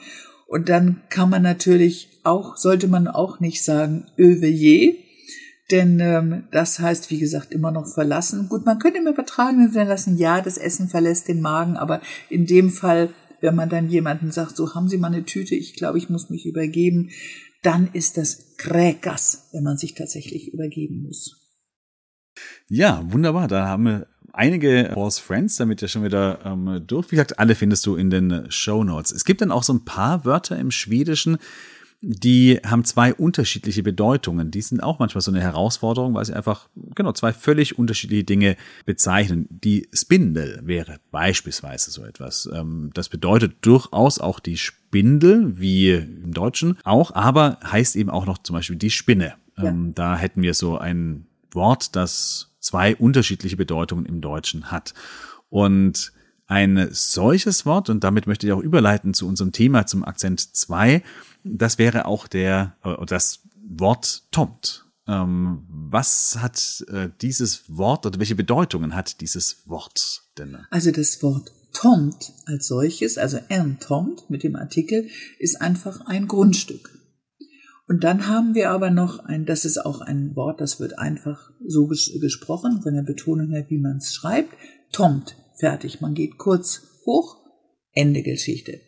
Und 0.47 0.69
dann 0.69 1.01
kann 1.09 1.29
man 1.29 1.41
natürlich 1.41 2.09
auch, 2.23 2.57
sollte 2.57 2.87
man 2.87 3.07
auch 3.07 3.39
nicht 3.39 3.63
sagen 3.63 4.05
Öveje, 4.17 4.95
denn 5.71 5.99
ähm, 5.99 6.43
das 6.51 6.79
heißt, 6.79 7.11
wie 7.11 7.19
gesagt, 7.19 7.51
immer 7.51 7.71
noch 7.71 7.87
verlassen. 7.93 8.47
Gut, 8.47 8.65
man 8.65 8.79
könnte 8.79 8.99
im 8.99 9.07
übertragenen 9.07 9.71
Sinne 9.71 9.89
lassen, 9.89 10.17
ja, 10.17 10.41
das 10.41 10.57
Essen 10.57 10.87
verlässt 10.87 11.27
den 11.27 11.41
Magen, 11.41 11.75
aber 11.75 12.01
in 12.29 12.45
dem 12.45 12.69
Fall, 12.69 13.09
wenn 13.41 13.55
man 13.55 13.69
dann 13.69 13.89
jemanden 13.89 14.31
sagt, 14.31 14.55
so 14.55 14.73
haben 14.73 14.87
Sie 14.87 14.97
mal 14.97 15.07
eine 15.07 15.25
Tüte, 15.25 15.55
ich 15.55 15.73
glaube, 15.73 15.97
ich 15.97 16.09
muss 16.09 16.29
mich 16.29 16.45
übergeben, 16.45 17.09
dann 17.63 17.89
ist 17.91 18.17
das 18.17 18.55
Kräkas, 18.57 19.49
wenn 19.51 19.63
man 19.63 19.77
sich 19.77 19.93
tatsächlich 19.93 20.53
übergeben 20.53 21.03
muss. 21.03 21.35
Ja, 22.69 23.03
wunderbar. 23.11 23.47
Da 23.47 23.67
haben 23.67 23.83
wir 23.83 24.07
einige 24.37 24.91
Force 24.93 25.19
Friends, 25.19 25.57
damit 25.57 25.81
ja 25.81 25.87
schon 25.87 26.03
wieder 26.03 26.39
ähm, 26.45 26.81
durch. 26.85 27.11
Wie 27.11 27.15
gesagt, 27.15 27.39
alle 27.39 27.55
findest 27.55 27.85
du 27.85 27.95
in 27.95 28.09
den 28.09 28.49
Show 28.49 28.83
Notes. 28.83 29.11
Es 29.11 29.25
gibt 29.25 29.41
dann 29.41 29.51
auch 29.51 29.63
so 29.63 29.73
ein 29.73 29.85
paar 29.85 30.25
Wörter 30.25 30.57
im 30.57 30.71
Schwedischen, 30.71 31.37
die 32.01 32.59
haben 32.63 32.83
zwei 32.83 33.13
unterschiedliche 33.13 33.81
Bedeutungen. 33.81 34.51
Die 34.51 34.61
sind 34.61 34.83
auch 34.83 34.99
manchmal 34.99 35.21
so 35.21 35.31
eine 35.31 35.41
Herausforderung, 35.41 36.13
weil 36.13 36.25
sie 36.25 36.33
einfach, 36.35 36.69
genau, 36.93 37.11
zwei 37.11 37.33
völlig 37.33 37.79
unterschiedliche 37.79 38.23
Dinge 38.23 38.55
bezeichnen. 38.85 39.47
Die 39.49 39.87
Spindel 39.91 40.61
wäre 40.63 40.99
beispielsweise 41.09 41.89
so 41.89 42.03
etwas. 42.05 42.47
Ähm, 42.53 42.91
das 42.93 43.09
bedeutet 43.09 43.55
durchaus 43.61 44.19
auch 44.19 44.39
die 44.39 44.57
Spindel, 44.57 45.59
wie 45.59 45.91
im 45.93 46.33
Deutschen 46.33 46.77
auch, 46.83 47.15
aber 47.15 47.57
heißt 47.63 47.95
eben 47.95 48.11
auch 48.11 48.27
noch 48.27 48.37
zum 48.37 48.55
Beispiel 48.55 48.75
die 48.75 48.91
Spinne. 48.91 49.33
Ja. 49.57 49.63
Ähm, 49.65 49.95
da 49.95 50.17
hätten 50.17 50.43
wir 50.43 50.53
so 50.53 50.77
ein 50.77 51.25
Wort, 51.51 51.95
das 51.95 52.53
zwei 52.67 52.95
unterschiedliche 52.95 53.57
Bedeutungen 53.57 54.05
im 54.05 54.19
Deutschen 54.21 54.71
hat. 54.71 54.93
Und 55.49 56.11
ein 56.47 56.89
solches 56.91 57.65
Wort, 57.65 57.89
und 57.89 58.03
damit 58.03 58.27
möchte 58.27 58.45
ich 58.45 58.53
auch 58.53 58.61
überleiten 58.61 59.13
zu 59.13 59.27
unserem 59.27 59.51
Thema, 59.51 59.85
zum 59.85 60.03
Akzent 60.03 60.55
2, 60.55 61.01
das 61.43 61.77
wäre 61.77 62.05
auch 62.05 62.27
der, 62.27 62.75
äh, 62.83 63.05
das 63.05 63.39
Wort 63.69 64.23
tomt. 64.31 64.85
Ähm, 65.07 65.63
was 65.69 66.37
hat 66.39 66.85
äh, 66.91 67.09
dieses 67.21 67.63
Wort 67.69 68.05
oder 68.05 68.19
welche 68.19 68.35
Bedeutungen 68.35 68.95
hat 68.95 69.21
dieses 69.21 69.63
Wort 69.65 70.23
denn? 70.37 70.57
Also 70.69 70.91
das 70.91 71.23
Wort 71.23 71.51
tomt 71.71 72.33
als 72.45 72.67
solches, 72.67 73.17
also 73.17 73.37
entomt 73.47 74.29
mit 74.29 74.43
dem 74.43 74.57
Artikel, 74.57 75.07
ist 75.39 75.61
einfach 75.61 76.01
ein 76.01 76.27
Grundstück. 76.27 76.96
Und 77.87 78.03
dann 78.03 78.27
haben 78.27 78.53
wir 78.53 78.69
aber 78.71 78.91
noch 78.91 79.19
ein, 79.19 79.45
das 79.45 79.63
ist 79.63 79.77
auch 79.77 80.01
ein 80.01 80.35
Wort, 80.35 80.59
das 80.59 80.79
wird 80.79 80.99
einfach 80.99 81.51
so 81.65 81.87
ges 81.87 82.11
gesprochen, 82.19 82.81
von 82.81 82.93
der 82.93 83.03
Betonung 83.03 83.51
her, 83.51 83.65
wie 83.69 83.77
man 83.77 83.97
es 83.97 84.13
schreibt, 84.13 84.53
tomt, 84.91 85.37
fertig. 85.55 86.01
Man 86.01 86.13
geht 86.13 86.37
kurz 86.37 86.81
hoch, 87.05 87.37
Ende 87.93 88.23
Geschichte. 88.23 88.81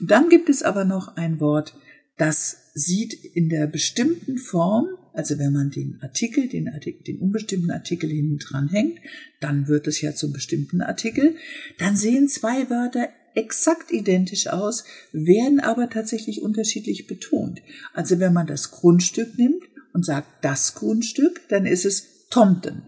Und 0.00 0.10
dann 0.10 0.28
gibt 0.28 0.48
es 0.48 0.62
aber 0.62 0.84
noch 0.84 1.16
ein 1.16 1.40
Wort, 1.40 1.74
das 2.16 2.56
sieht 2.74 3.14
in 3.14 3.48
der 3.48 3.66
bestimmten 3.66 4.36
Form, 4.36 4.88
also 5.12 5.38
wenn 5.38 5.52
man 5.52 5.70
den 5.70 5.98
Artikel, 6.02 6.48
den 6.48 6.68
Artikel, 6.68 7.02
den 7.04 7.18
unbestimmten 7.18 7.70
Artikel 7.70 8.10
hinten 8.10 8.38
dran 8.38 8.68
hängt, 8.68 8.98
dann 9.40 9.68
wird 9.68 9.86
es 9.86 10.00
ja 10.00 10.14
zum 10.14 10.32
bestimmten 10.32 10.82
Artikel, 10.82 11.36
dann 11.78 11.96
sehen 11.96 12.28
zwei 12.28 12.68
Wörter 12.68 13.08
exakt 13.34 13.92
identisch 13.92 14.48
aus, 14.48 14.84
werden 15.12 15.60
aber 15.60 15.90
tatsächlich 15.90 16.42
unterschiedlich 16.42 17.06
betont. 17.06 17.60
Also 17.92 18.18
wenn 18.18 18.32
man 18.32 18.46
das 18.46 18.70
Grundstück 18.70 19.38
nimmt 19.38 19.62
und 19.92 20.04
sagt 20.04 20.44
das 20.44 20.74
Grundstück, 20.74 21.48
dann 21.48 21.66
ist 21.66 21.84
es 21.84 22.28
Tomten. 22.30 22.82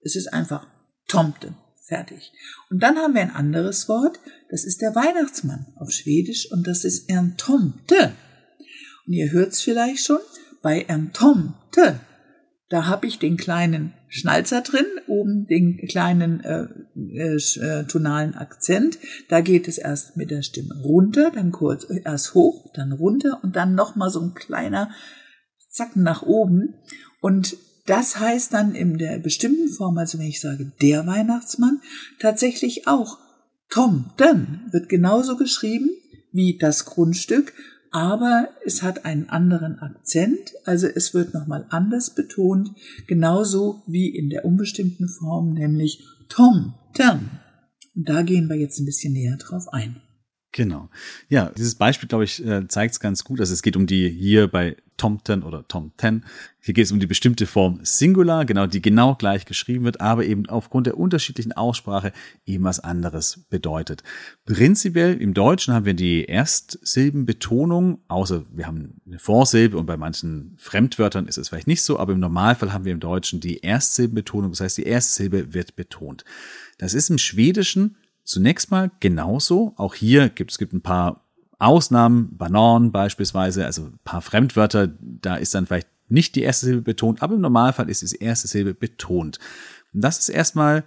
Es 0.00 0.16
ist 0.16 0.32
einfach 0.32 0.66
Tomten. 1.06 1.56
Fertig. 1.88 2.32
Und 2.68 2.82
dann 2.82 2.98
haben 2.98 3.14
wir 3.14 3.22
ein 3.22 3.34
anderes 3.34 3.88
Wort, 3.88 4.20
das 4.50 4.64
ist 4.64 4.82
der 4.82 4.94
Weihnachtsmann 4.94 5.72
auf 5.76 5.90
Schwedisch 5.90 6.52
und 6.52 6.66
das 6.66 6.84
ist 6.84 7.08
Erntomte. 7.08 8.12
Und 9.06 9.14
ihr 9.14 9.32
hört's 9.32 9.62
vielleicht 9.62 10.04
schon, 10.04 10.18
bei 10.60 10.82
Entomte, 10.82 11.98
da 12.68 12.86
habe 12.86 13.06
ich 13.06 13.18
den 13.18 13.38
kleinen 13.38 13.94
Schnalzer 14.08 14.62
drin, 14.62 14.86
oben 15.06 15.46
den 15.46 15.76
kleinen 15.88 16.40
äh, 16.40 16.66
äh, 16.96 17.36
äh, 17.36 17.84
tonalen 17.84 18.34
Akzent. 18.34 18.98
Da 19.28 19.40
geht 19.40 19.68
es 19.68 19.78
erst 19.78 20.16
mit 20.16 20.30
der 20.30 20.42
Stimme 20.42 20.74
runter, 20.82 21.30
dann 21.34 21.52
kurz 21.52 21.84
äh, 21.84 22.00
erst 22.04 22.34
hoch, 22.34 22.72
dann 22.74 22.92
runter 22.92 23.40
und 23.42 23.56
dann 23.56 23.74
nochmal 23.74 24.10
so 24.10 24.20
ein 24.20 24.34
kleiner 24.34 24.90
Zacken 25.70 26.02
nach 26.02 26.22
oben. 26.22 26.74
Und 27.20 27.56
das 27.86 28.18
heißt 28.18 28.52
dann 28.52 28.74
in 28.74 28.98
der 28.98 29.18
bestimmten 29.18 29.68
Form, 29.68 29.98
also 29.98 30.18
wenn 30.18 30.26
ich 30.26 30.40
sage 30.40 30.72
der 30.80 31.06
Weihnachtsmann, 31.06 31.80
tatsächlich 32.18 32.86
auch 32.86 33.18
Tomten 33.70 34.68
wird 34.72 34.88
genauso 34.88 35.36
geschrieben 35.36 35.90
wie 36.32 36.58
das 36.58 36.84
Grundstück, 36.84 37.52
aber 37.90 38.48
es 38.64 38.82
hat 38.82 39.04
einen 39.04 39.28
anderen 39.28 39.78
Akzent, 39.78 40.52
also 40.64 40.86
es 40.86 41.14
wird 41.14 41.34
nochmal 41.34 41.66
anders 41.70 42.14
betont, 42.14 42.70
genauso 43.06 43.82
wie 43.86 44.08
in 44.08 44.30
der 44.30 44.44
unbestimmten 44.44 45.08
Form, 45.08 45.54
nämlich 45.54 46.04
Tom, 46.28 46.74
Tom. 46.94 47.30
Und 47.94 48.08
da 48.08 48.22
gehen 48.22 48.48
wir 48.48 48.56
jetzt 48.56 48.78
ein 48.78 48.86
bisschen 48.86 49.12
näher 49.12 49.36
drauf 49.36 49.68
ein. 49.72 50.02
Genau. 50.52 50.88
Ja, 51.28 51.52
dieses 51.56 51.74
Beispiel, 51.74 52.08
glaube 52.08 52.24
ich, 52.24 52.44
äh, 52.44 52.66
zeigt 52.68 52.94
es 52.94 53.00
ganz 53.00 53.22
gut. 53.22 53.38
Also 53.40 53.52
es 53.52 53.62
geht 53.62 53.76
um 53.76 53.86
die 53.86 54.08
hier 54.08 54.48
bei 54.48 54.76
Tomten 54.96 55.42
oder 55.42 55.68
Tomten. 55.68 56.24
Hier 56.60 56.74
geht 56.74 56.86
es 56.86 56.92
um 56.92 57.00
die 57.00 57.06
bestimmte 57.06 57.46
Form 57.46 57.80
Singular, 57.82 58.44
genau, 58.44 58.66
die 58.66 58.82
genau 58.82 59.14
gleich 59.14 59.44
geschrieben 59.44 59.84
wird, 59.84 60.00
aber 60.00 60.24
eben 60.24 60.48
aufgrund 60.48 60.86
der 60.86 60.98
unterschiedlichen 60.98 61.52
Aussprache 61.52 62.12
eben 62.46 62.64
was 62.64 62.80
anderes 62.80 63.44
bedeutet. 63.48 64.02
Prinzipiell 64.44 65.20
im 65.20 65.34
Deutschen 65.34 65.72
haben 65.72 65.86
wir 65.86 65.94
die 65.94 66.24
Erstsilbenbetonung, 66.24 68.00
außer 68.08 68.44
wir 68.50 68.66
haben 68.66 69.00
eine 69.06 69.18
Vorsilbe 69.18 69.78
und 69.78 69.86
bei 69.86 69.96
manchen 69.96 70.56
Fremdwörtern 70.58 71.28
ist 71.28 71.38
es 71.38 71.50
vielleicht 71.50 71.68
nicht 71.68 71.82
so, 71.82 71.98
aber 71.98 72.12
im 72.12 72.20
Normalfall 72.20 72.72
haben 72.72 72.84
wir 72.84 72.92
im 72.92 73.00
Deutschen 73.00 73.40
die 73.40 73.58
Erstsilbenbetonung, 73.58 74.50
das 74.50 74.60
heißt 74.60 74.78
die 74.78 74.84
erste 74.84 75.14
Silbe 75.14 75.54
wird 75.54 75.76
betont. 75.76 76.24
Das 76.78 76.94
ist 76.94 77.10
im 77.10 77.18
Schwedischen 77.18 77.96
zunächst 78.28 78.70
mal 78.70 78.90
genauso. 79.00 79.72
Auch 79.76 79.94
hier 79.94 80.28
gibt 80.28 80.52
es 80.52 80.58
gibt 80.58 80.72
ein 80.72 80.82
paar 80.82 81.24
Ausnahmen, 81.58 82.36
Bananen 82.36 82.92
beispielsweise, 82.92 83.66
also 83.66 83.86
ein 83.86 83.98
paar 84.04 84.20
Fremdwörter, 84.20 84.88
da 85.00 85.36
ist 85.36 85.54
dann 85.54 85.66
vielleicht 85.66 85.88
nicht 86.08 86.36
die 86.36 86.42
erste 86.42 86.66
Silbe 86.66 86.82
betont, 86.82 87.22
aber 87.22 87.34
im 87.34 87.40
Normalfall 87.40 87.90
ist 87.90 88.02
die 88.02 88.22
erste 88.22 88.46
Silbe 88.46 88.74
betont. 88.74 89.38
Und 89.92 90.02
das 90.02 90.18
ist 90.18 90.28
erstmal 90.28 90.84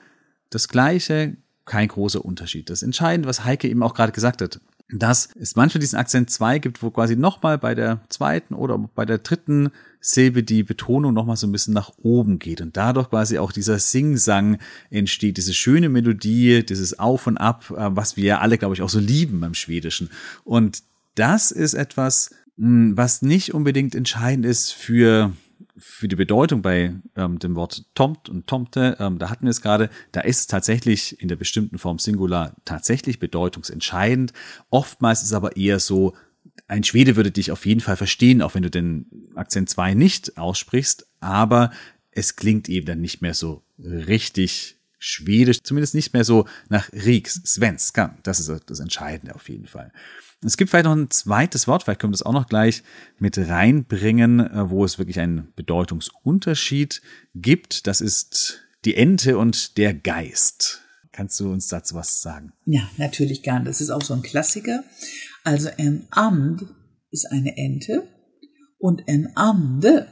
das 0.49 0.67
Gleiche, 0.67 1.35
kein 1.65 1.87
großer 1.87 2.23
Unterschied. 2.23 2.69
Das 2.69 2.83
Entscheidende, 2.83 3.27
was 3.27 3.43
Heike 3.43 3.67
eben 3.67 3.83
auch 3.83 3.93
gerade 3.93 4.11
gesagt 4.11 4.41
hat, 4.41 4.61
dass 4.89 5.29
es 5.35 5.55
manchmal 5.55 5.79
diesen 5.79 5.99
Akzent 5.99 6.29
2 6.29 6.59
gibt, 6.59 6.81
wo 6.83 6.91
quasi 6.91 7.15
nochmal 7.15 7.57
bei 7.57 7.75
der 7.75 8.01
zweiten 8.09 8.53
oder 8.53 8.77
bei 8.77 9.05
der 9.05 9.19
dritten 9.19 9.71
Silbe 10.01 10.43
die 10.43 10.63
Betonung 10.63 11.13
nochmal 11.13 11.37
so 11.37 11.47
ein 11.47 11.51
bisschen 11.51 11.75
nach 11.75 11.91
oben 12.01 12.39
geht 12.39 12.59
und 12.59 12.75
dadurch 12.75 13.09
quasi 13.09 13.37
auch 13.37 13.51
dieser 13.51 13.79
Sing-Sang 13.79 14.57
entsteht, 14.89 15.37
diese 15.37 15.53
schöne 15.53 15.89
Melodie, 15.89 16.65
dieses 16.65 16.99
Auf 16.99 17.27
und 17.27 17.37
Ab, 17.37 17.71
äh, 17.71 17.95
was 17.95 18.17
wir 18.17 18.25
ja 18.25 18.39
alle, 18.39 18.57
glaube 18.57 18.73
ich, 18.73 18.81
auch 18.81 18.89
so 18.89 18.99
lieben 18.99 19.39
beim 19.39 19.53
Schwedischen. 19.53 20.09
Und 20.43 20.83
das 21.15 21.51
ist 21.51 21.75
etwas, 21.75 22.31
hm, 22.57 22.97
was 22.97 23.21
nicht 23.21 23.53
unbedingt 23.53 23.95
entscheidend 23.95 24.45
ist 24.45 24.71
für 24.71 25.31
für 25.77 26.07
die 26.07 26.15
Bedeutung 26.15 26.61
bei 26.61 26.93
ähm, 27.15 27.39
dem 27.39 27.55
Wort 27.55 27.85
Tomt 27.95 28.29
und 28.29 28.45
Tomte, 28.45 28.97
ähm, 28.99 29.17
da 29.17 29.29
hatten 29.31 29.45
wir 29.45 29.49
es 29.49 29.61
gerade, 29.61 29.89
da 30.11 30.21
ist 30.21 30.39
es 30.41 30.47
tatsächlich 30.47 31.19
in 31.19 31.27
der 31.27 31.37
bestimmten 31.37 31.79
Form 31.79 31.97
Singular 31.97 32.53
tatsächlich 32.65 33.17
bedeutungsentscheidend. 33.19 34.31
Oftmals 34.69 35.21
ist 35.21 35.29
es 35.29 35.33
aber 35.33 35.57
eher 35.57 35.79
so, 35.79 36.13
ein 36.71 36.85
Schwede 36.85 37.17
würde 37.17 37.31
dich 37.31 37.51
auf 37.51 37.65
jeden 37.65 37.81
Fall 37.81 37.97
verstehen, 37.97 38.41
auch 38.41 38.55
wenn 38.55 38.63
du 38.63 38.69
den 38.69 39.05
Akzent 39.35 39.69
2 39.69 39.93
nicht 39.93 40.37
aussprichst, 40.37 41.05
aber 41.19 41.71
es 42.11 42.37
klingt 42.37 42.69
eben 42.69 42.85
dann 42.85 43.01
nicht 43.01 43.21
mehr 43.21 43.33
so 43.33 43.61
richtig 43.77 44.77
schwedisch, 44.97 45.61
zumindest 45.63 45.95
nicht 45.95 46.13
mehr 46.13 46.23
so 46.23 46.47
nach 46.69 46.89
Rieks, 46.93 47.41
Svenska. 47.45 48.17
Das 48.23 48.39
ist 48.39 48.49
das 48.67 48.79
Entscheidende 48.79 49.35
auf 49.35 49.49
jeden 49.49 49.67
Fall. 49.67 49.91
Es 50.43 50.55
gibt 50.55 50.69
vielleicht 50.69 50.85
noch 50.85 50.95
ein 50.95 51.09
zweites 51.09 51.67
Wort, 51.67 51.83
vielleicht 51.83 51.99
können 51.99 52.13
wir 52.13 52.17
das 52.17 52.25
auch 52.25 52.31
noch 52.31 52.47
gleich 52.47 52.83
mit 53.19 53.37
reinbringen, 53.37 54.39
äh, 54.39 54.69
wo 54.69 54.85
es 54.85 54.97
wirklich 54.97 55.19
einen 55.19 55.51
Bedeutungsunterschied 55.57 57.01
gibt. 57.35 57.85
Das 57.85 57.99
ist 57.99 58.61
die 58.85 58.95
Ente 58.95 59.37
und 59.37 59.77
der 59.77 59.93
Geist. 59.93 60.81
Kannst 61.11 61.37
du 61.41 61.51
uns 61.51 61.67
dazu 61.67 61.95
was 61.95 62.21
sagen? 62.21 62.53
Ja, 62.65 62.89
natürlich 62.95 63.43
gern. 63.43 63.65
Das 63.65 63.81
ist 63.81 63.89
auch 63.89 64.01
so 64.01 64.13
ein 64.13 64.21
Klassiker. 64.21 64.83
Also 65.43 65.69
ein 65.77 66.07
Amt 66.11 66.65
ist 67.09 67.31
eine 67.31 67.57
Ente 67.57 68.03
und 68.77 69.07
ein 69.07 69.31
Amde 69.35 70.07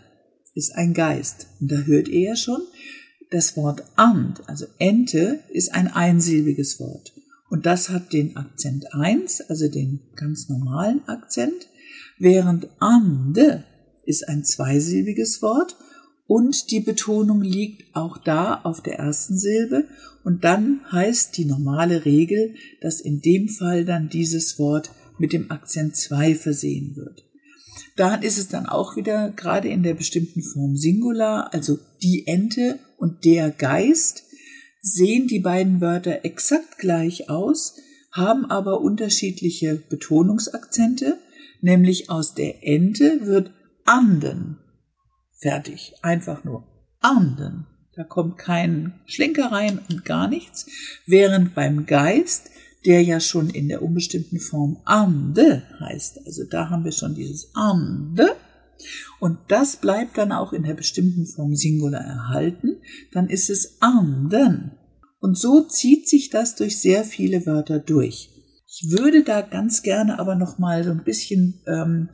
ist 0.56 0.76
ein 0.76 0.94
Geist. 0.94 1.48
Und 1.60 1.72
da 1.72 1.78
hört 1.78 2.08
ihr 2.08 2.30
ja 2.30 2.36
schon, 2.36 2.62
das 3.32 3.56
Wort 3.56 3.84
Amt, 3.96 4.42
also 4.48 4.66
Ente, 4.80 5.40
ist 5.50 5.74
ein 5.74 5.88
einsilbiges 5.88 6.80
Wort. 6.80 7.14
Und 7.50 7.66
das 7.66 7.90
hat 7.90 8.14
den 8.14 8.38
Akzent 8.38 8.94
1, 8.94 9.42
also 9.42 9.70
den 9.70 10.02
ganz 10.16 10.50
normalen 10.50 11.08
Akzent, 11.08 11.68
während 12.18 12.68
Ande 12.80 13.64
ist 14.06 14.28
ein 14.28 14.44
zweisilbiges 14.44 15.42
Wort 15.42 15.76
und 16.28 16.70
die 16.72 16.80
Betonung 16.80 17.42
liegt 17.42 17.96
auch 17.96 18.18
da 18.18 18.62
auf 18.62 18.82
der 18.82 19.00
ersten 19.00 19.38
Silbe 19.38 19.86
und 20.24 20.44
dann 20.44 20.82
heißt 20.92 21.38
die 21.38 21.46
normale 21.46 22.06
Regel, 22.06 22.56
dass 22.82 23.02
in 23.02 23.22
dem 23.22 23.50
Fall 23.50 23.86
dann 23.86 24.10
dieses 24.10 24.60
Wort 24.60 24.92
mit 25.20 25.34
dem 25.34 25.52
Akzent 25.52 25.96
2 25.96 26.36
versehen 26.36 26.96
wird. 26.96 27.26
Daran 27.96 28.24
ist 28.24 28.38
es 28.38 28.48
dann 28.48 28.66
auch 28.66 28.96
wieder 28.96 29.30
gerade 29.32 29.68
in 29.68 29.84
der 29.84 29.94
bestimmten 29.94 30.42
Form 30.42 30.76
Singular, 30.76 31.54
also 31.54 31.78
die 32.02 32.28
Ente 32.28 32.80
und 32.98 33.26
der 33.26 33.52
Geist, 33.52 34.24
sehen 34.82 35.28
die 35.28 35.40
beiden 35.40 35.82
Wörter 35.82 36.24
exakt 36.24 36.78
gleich 36.78 37.30
aus, 37.30 37.76
haben 38.12 38.46
aber 38.46 38.82
unterschiedliche 38.82 39.76
Betonungsakzente, 39.76 41.18
nämlich 41.62 42.10
aus 42.10 42.34
der 42.34 42.66
Ente 42.66 43.26
wird 43.26 43.52
anden. 43.86 44.58
Fertig. 45.38 45.94
Einfach 46.02 46.44
nur 46.44 46.68
anden. 47.00 47.66
Da 47.96 48.04
kommt 48.04 48.38
kein 48.38 49.00
Schlenker 49.06 49.52
rein 49.52 49.80
und 49.90 50.06
gar 50.06 50.28
nichts. 50.28 50.68
Während 51.06 51.56
beim 51.56 51.86
Geist, 51.86 52.50
der 52.86 53.02
ja 53.04 53.20
schon 53.20 53.50
in 53.50 53.68
der 53.68 53.82
unbestimmten 53.82 54.40
Form 54.40 54.82
ande 54.86 55.64
heißt, 55.80 56.26
also 56.26 56.44
da 56.50 56.70
haben 56.70 56.86
wir 56.86 56.92
schon 56.92 57.16
dieses 57.16 57.54
ande, 57.54 58.36
und 59.20 59.38
das 59.50 59.78
bleibt 59.78 60.18
dann 60.18 60.32
auch 60.32 60.54
in 60.54 60.64
der 60.64 60.74
bestimmten 60.74 61.26
Form 61.26 61.56
Singular 61.56 62.02
erhalten, 62.02 62.78
dann 63.12 63.30
ist 63.30 63.50
es 63.50 63.82
anden. 63.82 64.72
Und 65.20 65.38
so 65.38 65.62
zieht 65.68 66.08
sich 66.08 66.30
das 66.30 66.56
durch 66.56 66.80
sehr 66.80 67.04
viele 67.04 67.46
Wörter 67.46 67.80
durch. 67.80 68.30
Ich 68.68 68.90
würde 68.90 69.24
da 69.24 69.42
ganz 69.42 69.82
gerne 69.82 70.20
aber 70.20 70.36
noch 70.36 70.60
mal 70.60 70.84
so 70.84 70.92
ein 70.92 71.04
bisschen 71.04 71.62
ähm, 71.68 72.10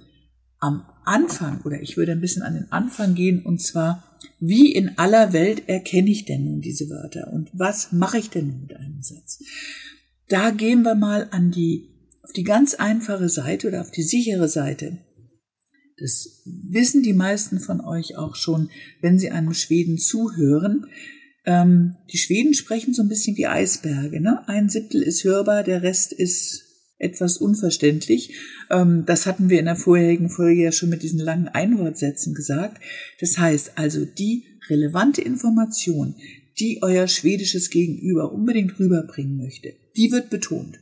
am 0.59 0.85
Anfang 1.03 1.61
oder 1.61 1.81
ich 1.81 1.97
würde 1.97 2.13
ein 2.13 2.21
bisschen 2.21 2.41
an 2.41 2.55
den 2.55 2.71
Anfang 2.71 3.13
gehen 3.13 3.45
und 3.45 3.61
zwar 3.61 4.03
wie 4.39 4.71
in 4.71 4.97
aller 4.97 5.33
Welt 5.33 5.69
erkenne 5.69 6.09
ich 6.09 6.25
denn 6.25 6.45
nun 6.45 6.61
diese 6.61 6.89
Wörter 6.89 7.31
und 7.31 7.51
was 7.53 7.91
mache 7.91 8.17
ich 8.17 8.31
denn 8.31 8.47
nun 8.47 8.61
mit 8.61 8.75
einem 8.75 9.03
Satz? 9.03 9.39
Da 10.27 10.49
gehen 10.51 10.83
wir 10.83 10.95
mal 10.95 11.27
an 11.31 11.51
die 11.51 11.89
auf 12.23 12.33
die 12.33 12.43
ganz 12.43 12.73
einfache 12.73 13.29
Seite 13.29 13.67
oder 13.67 13.81
auf 13.81 13.91
die 13.91 14.01
sichere 14.01 14.47
Seite. 14.47 14.97
Das 15.97 16.41
wissen 16.45 17.03
die 17.03 17.13
meisten 17.13 17.59
von 17.59 17.79
euch 17.81 18.17
auch 18.17 18.35
schon, 18.35 18.69
wenn 19.01 19.19
sie 19.19 19.31
einem 19.31 19.53
Schweden 19.53 19.97
zuhören. 19.97 20.87
Ähm, 21.45 21.95
die 22.11 22.17
Schweden 22.17 22.53
sprechen 22.53 22.93
so 22.93 23.03
ein 23.03 23.07
bisschen 23.07 23.37
wie 23.37 23.45
Eisberge. 23.45 24.19
Ne? 24.19 24.47
Ein 24.47 24.69
Siebtel 24.69 25.03
ist 25.03 25.23
hörbar, 25.23 25.63
der 25.63 25.83
Rest 25.83 26.11
ist 26.11 26.63
etwas 26.97 27.37
unverständlich. 27.37 28.33
Ähm, 28.71 29.03
das 29.05 29.25
hatten 29.25 29.49
wir 29.49 29.59
in 29.59 29.65
der 29.65 29.75
vorherigen 29.75 30.29
Folge 30.29 30.63
ja 30.63 30.71
schon 30.71 30.89
mit 30.89 31.03
diesen 31.03 31.19
langen 31.19 31.47
Einwortsätzen 31.47 32.33
gesagt. 32.33 32.81
Das 33.19 33.37
heißt 33.37 33.73
also, 33.77 34.03
die 34.03 34.45
relevante 34.69 35.21
Information, 35.21 36.15
die 36.59 36.79
euer 36.81 37.07
schwedisches 37.07 37.69
Gegenüber 37.69 38.31
unbedingt 38.31 38.79
rüberbringen 38.79 39.37
möchte, 39.37 39.75
die 39.97 40.11
wird 40.11 40.29
betont. 40.29 40.79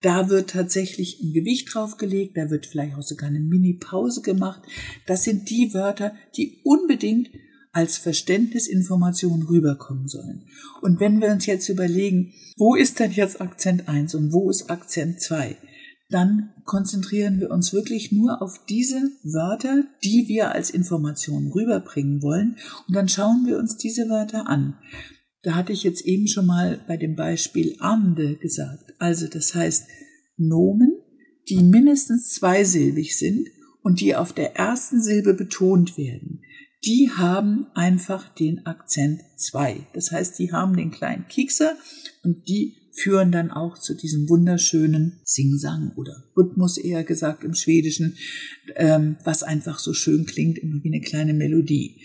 Da 0.00 0.28
wird 0.28 0.50
tatsächlich 0.50 1.20
ein 1.22 1.32
Gewicht 1.32 1.72
draufgelegt, 1.72 2.36
da 2.36 2.50
wird 2.50 2.66
vielleicht 2.66 2.94
auch 2.96 3.02
sogar 3.02 3.30
eine 3.30 3.40
Mini-Pause 3.40 4.20
gemacht. 4.20 4.62
Das 5.06 5.24
sind 5.24 5.48
die 5.48 5.72
Wörter, 5.72 6.14
die 6.36 6.60
unbedingt 6.62 7.30
als 7.72 7.96
Verständnisinformation 7.96 9.42
rüberkommen 9.42 10.06
sollen. 10.06 10.44
Und 10.82 11.00
wenn 11.00 11.20
wir 11.20 11.30
uns 11.32 11.46
jetzt 11.46 11.68
überlegen, 11.68 12.32
wo 12.56 12.74
ist 12.74 13.00
denn 13.00 13.12
jetzt 13.12 13.40
Akzent 13.40 13.88
1 13.88 14.14
und 14.14 14.32
wo 14.32 14.50
ist 14.50 14.70
Akzent 14.70 15.20
2, 15.20 15.56
dann 16.10 16.52
konzentrieren 16.64 17.40
wir 17.40 17.50
uns 17.50 17.72
wirklich 17.72 18.12
nur 18.12 18.42
auf 18.42 18.64
diese 18.68 19.10
Wörter, 19.22 19.84
die 20.04 20.28
wir 20.28 20.52
als 20.52 20.70
Information 20.70 21.50
rüberbringen 21.50 22.22
wollen, 22.22 22.56
und 22.86 22.94
dann 22.94 23.08
schauen 23.08 23.46
wir 23.46 23.58
uns 23.58 23.76
diese 23.76 24.08
Wörter 24.08 24.48
an. 24.48 24.76
Da 25.44 25.54
hatte 25.54 25.72
ich 25.72 25.82
jetzt 25.82 26.04
eben 26.04 26.26
schon 26.26 26.46
mal 26.46 26.82
bei 26.88 26.96
dem 26.96 27.14
Beispiel 27.14 27.76
Amde 27.78 28.36
gesagt. 28.36 28.94
Also 28.98 29.28
das 29.28 29.54
heißt 29.54 29.86
Nomen, 30.36 30.96
die 31.48 31.62
mindestens 31.62 32.30
zweisilbig 32.30 33.16
sind 33.16 33.48
und 33.82 34.00
die 34.00 34.16
auf 34.16 34.32
der 34.32 34.56
ersten 34.56 35.00
Silbe 35.02 35.34
betont 35.34 35.96
werden 35.96 36.40
die 36.84 37.10
haben 37.10 37.66
einfach 37.74 38.34
den 38.34 38.66
Akzent 38.66 39.22
2. 39.36 39.86
Das 39.94 40.10
heißt, 40.10 40.38
die 40.38 40.52
haben 40.52 40.76
den 40.76 40.90
kleinen 40.90 41.26
Kiekser 41.28 41.76
und 42.22 42.48
die 42.48 42.76
führen 42.92 43.32
dann 43.32 43.50
auch 43.50 43.78
zu 43.78 43.94
diesem 43.94 44.28
wunderschönen 44.28 45.20
Singsang 45.24 45.92
oder 45.96 46.24
Rhythmus 46.36 46.78
eher 46.78 47.02
gesagt 47.02 47.42
im 47.42 47.54
Schwedischen, 47.54 48.16
ähm, 48.76 49.16
was 49.24 49.42
einfach 49.42 49.78
so 49.78 49.92
schön 49.94 50.26
klingt, 50.26 50.58
immer 50.58 50.82
wie 50.82 50.94
eine 50.94 51.00
kleine 51.00 51.34
Melodie. 51.34 52.00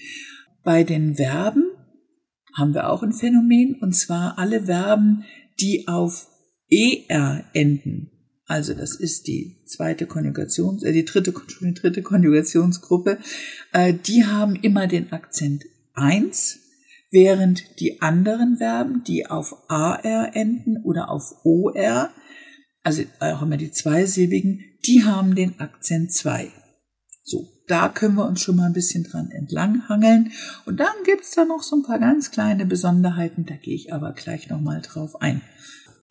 Bei 0.64 0.84
den 0.84 1.16
Verben 1.16 1.69
haben 2.56 2.74
wir 2.74 2.90
auch 2.90 3.04
ein 3.04 3.14
Phänomen, 3.14 3.76
und 3.76 3.94
zwar 3.94 4.38
alle 4.38 4.66
Verben, 4.66 5.26
die 5.60 5.88
auf 5.88 6.28
er 6.70 7.46
enden. 7.54 8.12
Also 8.46 8.74
das 8.74 8.96
ist 8.96 9.28
die 9.28 9.64
zweite 9.66 10.08
Konjugation, 10.08 10.82
äh, 10.84 10.92
die 10.92 11.06
dritte, 11.06 11.34
die 11.62 11.74
dritte 11.74 12.02
Konjugationsgruppe. 12.02 13.20
Äh, 13.74 13.94
die 13.94 14.26
haben 14.26 14.56
immer 14.56 14.88
den 14.88 15.12
Akzent 15.12 15.66
1, 15.94 16.60
während 17.12 17.80
die 17.80 18.02
anderen 18.02 18.58
Verben, 18.58 19.04
die 19.04 19.28
auf 19.28 19.70
AR 19.70 20.36
enden 20.36 20.78
oder 20.84 21.12
auf 21.12 21.46
OR, 21.46 22.10
also 22.82 23.04
auch 23.20 23.42
immer 23.44 23.58
die 23.58 23.72
zweisilbigen, 23.72 24.64
die 24.88 25.04
haben 25.04 25.36
den 25.36 25.60
Akzent 25.60 26.12
2. 26.12 26.52
So, 27.24 27.48
da 27.70 27.90
können 27.90 28.16
wir 28.16 28.26
uns 28.26 28.42
schon 28.42 28.56
mal 28.56 28.66
ein 28.66 28.74
bisschen 28.74 29.04
dran 29.04 29.32
entlanghangeln. 29.32 30.32
Und 30.66 30.80
dann 30.80 30.88
gibt's 31.06 31.32
da 31.32 31.46
noch 31.46 31.64
so 31.64 31.76
ein 31.76 31.84
paar 31.84 32.00
ganz 32.00 32.32
kleine 32.32 32.66
Besonderheiten, 32.66 33.46
da 33.46 33.56
gehe 33.56 33.76
ich 33.76 33.94
aber 33.94 34.14
gleich 34.14 34.50
nochmal 34.50 34.82
drauf 34.82 35.22
ein. 35.22 35.42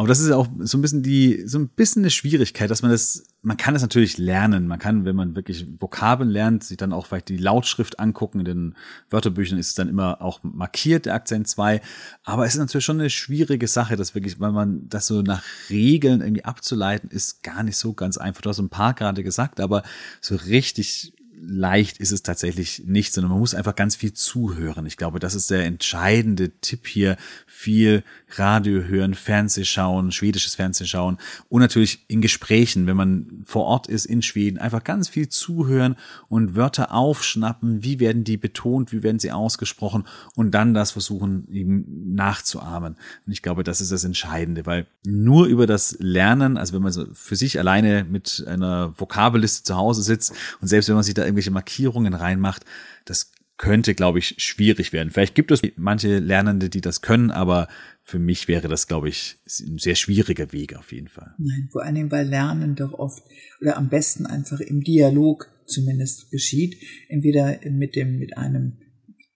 Aber 0.01 0.07
das 0.07 0.21
ist 0.21 0.29
ja 0.29 0.37
auch 0.37 0.47
so 0.61 0.79
ein 0.79 0.81
bisschen 0.81 1.03
die, 1.03 1.43
so 1.45 1.59
ein 1.59 1.69
bisschen 1.69 2.03
eine 2.03 2.11
Schwierigkeit, 2.11 2.71
dass 2.71 2.83
man 2.83 2.93
das, 2.93 3.25
man 3.43 3.57
kann 3.57 3.75
das 3.75 3.83
natürlich 3.83 4.17
lernen. 4.17 4.69
Man 4.69 4.79
kann, 4.79 5.05
wenn 5.05 5.17
man 5.17 5.35
wirklich 5.35 5.67
Vokabeln 5.81 6.31
lernt, 6.31 6.63
sich 6.63 6.77
dann 6.77 6.93
auch 6.93 7.07
vielleicht 7.07 7.29
die 7.29 7.37
Lautschrift 7.37 7.99
angucken. 7.99 8.39
In 8.39 8.45
den 8.45 8.77
Wörterbüchern 9.11 9.59
ist 9.59 9.71
es 9.71 9.75
dann 9.75 9.89
immer 9.89 10.23
auch 10.23 10.39
markiert, 10.45 11.07
der 11.07 11.15
Akzent 11.15 11.49
2. 11.49 11.81
Aber 12.23 12.47
es 12.47 12.53
ist 12.53 12.61
natürlich 12.61 12.85
schon 12.85 13.01
eine 13.01 13.11
schwierige 13.11 13.67
Sache, 13.67 13.97
das 13.97 14.15
wirklich, 14.15 14.39
weil 14.39 14.53
man 14.53 14.89
das 14.89 15.09
so 15.09 15.23
nach 15.23 15.43
Regeln 15.69 16.21
irgendwie 16.21 16.45
abzuleiten, 16.45 17.11
ist 17.11 17.43
gar 17.43 17.65
nicht 17.65 17.77
so 17.77 17.93
ganz 17.93 18.19
einfach. 18.19 18.43
Du 18.43 18.51
hast 18.51 18.61
ein 18.61 18.69
paar 18.69 18.95
gerade 18.95 19.25
gesagt, 19.25 19.59
aber 19.59 19.83
so 20.21 20.37
richtig 20.37 21.13
leicht 21.41 21.99
ist 21.99 22.13
es 22.13 22.23
tatsächlich 22.23 22.83
nicht, 22.87 23.13
sondern 23.13 23.31
man 23.33 23.41
muss 23.41 23.55
einfach 23.55 23.75
ganz 23.75 23.97
viel 23.97 24.13
zuhören. 24.13 24.87
Ich 24.87 24.97
glaube, 24.97 25.19
das 25.19 25.35
ist 25.35 25.51
der 25.51 25.65
entscheidende 25.65 26.51
Tipp 26.61 26.87
hier. 26.87 27.17
Viel 27.47 28.03
Radio 28.37 28.83
hören, 28.83 29.15
Fernseh 29.15 29.65
schauen, 29.65 30.13
schwedisches 30.13 30.55
Fernseh 30.55 30.85
schauen 30.85 31.19
und 31.49 31.61
natürlich 31.61 32.05
in 32.09 32.21
Gesprächen, 32.21 32.87
wenn 32.87 32.97
man 32.97 33.43
vor 33.45 33.65
Ort 33.65 33.87
ist 33.87 34.05
in 34.05 34.23
Schweden, 34.23 34.59
einfach 34.59 34.85
ganz 34.85 35.09
viel 35.09 35.29
zuhören 35.29 35.97
und 36.29 36.55
Wörter 36.55 36.93
aufschnappen. 36.93 37.83
Wie 37.83 38.01
werden 38.01 38.25
die 38.25 38.37
betont? 38.37 38.93
Wie 38.93 39.03
werden 39.03 39.19
sie 39.19 39.33
ausgesprochen? 39.33 40.05
Und 40.35 40.53
dann 40.53 40.75
das 40.75 40.91
versuchen 40.93 41.49
eben 41.51 42.15
nachzuahmen. 42.15 42.97
Und 43.27 43.33
ich 43.33 43.43
glaube, 43.43 43.65
das 43.65 43.81
ist 43.81 43.93
das 43.93 44.05
Entscheidende, 44.05 44.67
weil 44.67 44.87
nur 45.05 45.47
über 45.47 45.67
das 45.67 45.97
Lernen, 45.99 46.57
also 46.59 46.75
wenn 46.75 46.83
man 46.83 46.93
so 46.93 47.07
für 47.13 47.37
sich 47.37 47.59
alleine 47.59 48.05
mit 48.05 48.45
einer 48.47 48.93
Vokabelliste 48.99 49.65
zu 49.65 49.77
Hause 49.77 50.03
sitzt 50.03 50.33
und 50.61 50.69
selbst 50.69 50.89
wenn 50.89 50.95
man 50.95 51.05
sich 51.05 51.15
da 51.15 51.25
irgendwelche 51.29 51.51
Markierungen 51.51 52.15
reinmacht, 52.15 52.65
das 53.05 53.33
könnte, 53.59 53.95
glaube 53.95 54.21
ich, 54.21 54.37
schwierig 54.39 54.93
werden. 54.93 55.11
Vielleicht 55.11 55.35
gibt 55.35 55.51
es 55.51 55.63
manche 55.77 56.21
Lernende, 56.21 56.71
die 56.71 56.81
das 56.81 57.03
können, 57.03 57.31
aber 57.31 57.69
für 58.05 58.21
mich 58.21 58.47
wäre 58.47 58.69
das, 58.69 58.87
glaube 58.87 59.09
ich, 59.09 59.37
ein 59.61 59.79
sehr 59.79 59.97
schwieriger 59.97 60.53
Weg 60.53 60.77
auf 60.77 60.93
jeden 60.93 61.09
Fall. 61.09 61.35
Nein, 61.39 61.69
vor 61.73 61.83
allen 61.83 61.97
Dingen, 61.97 62.11
weil 62.11 62.27
Lernen 62.27 62.77
doch 62.77 62.93
oft 62.93 63.23
oder 63.61 63.77
am 63.77 63.89
besten 63.89 64.27
einfach 64.27 64.61
im 64.61 64.83
Dialog 64.83 65.51
zumindest 65.67 66.31
geschieht. 66.31 66.77
Entweder 67.09 67.59
mit 67.69 67.97
dem, 67.97 68.19
mit 68.19 68.37
einem 68.39 68.79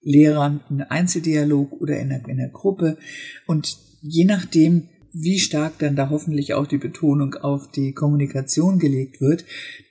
Lehrer 0.00 0.60
in 0.70 0.80
einem 0.80 0.90
Einzeldialog 0.90 1.72
oder 1.80 1.98
in 1.98 2.12
einer, 2.12 2.28
in 2.28 2.40
einer 2.40 2.50
Gruppe. 2.50 2.98
Und 3.46 3.76
je 4.02 4.24
nachdem, 4.24 4.88
wie 5.12 5.38
stark 5.38 5.78
dann 5.78 5.94
da 5.94 6.08
hoffentlich 6.08 6.54
auch 6.54 6.66
die 6.66 6.78
Betonung 6.78 7.34
auf 7.34 7.70
die 7.70 7.92
Kommunikation 7.92 8.78
gelegt 8.78 9.20
wird, 9.20 9.44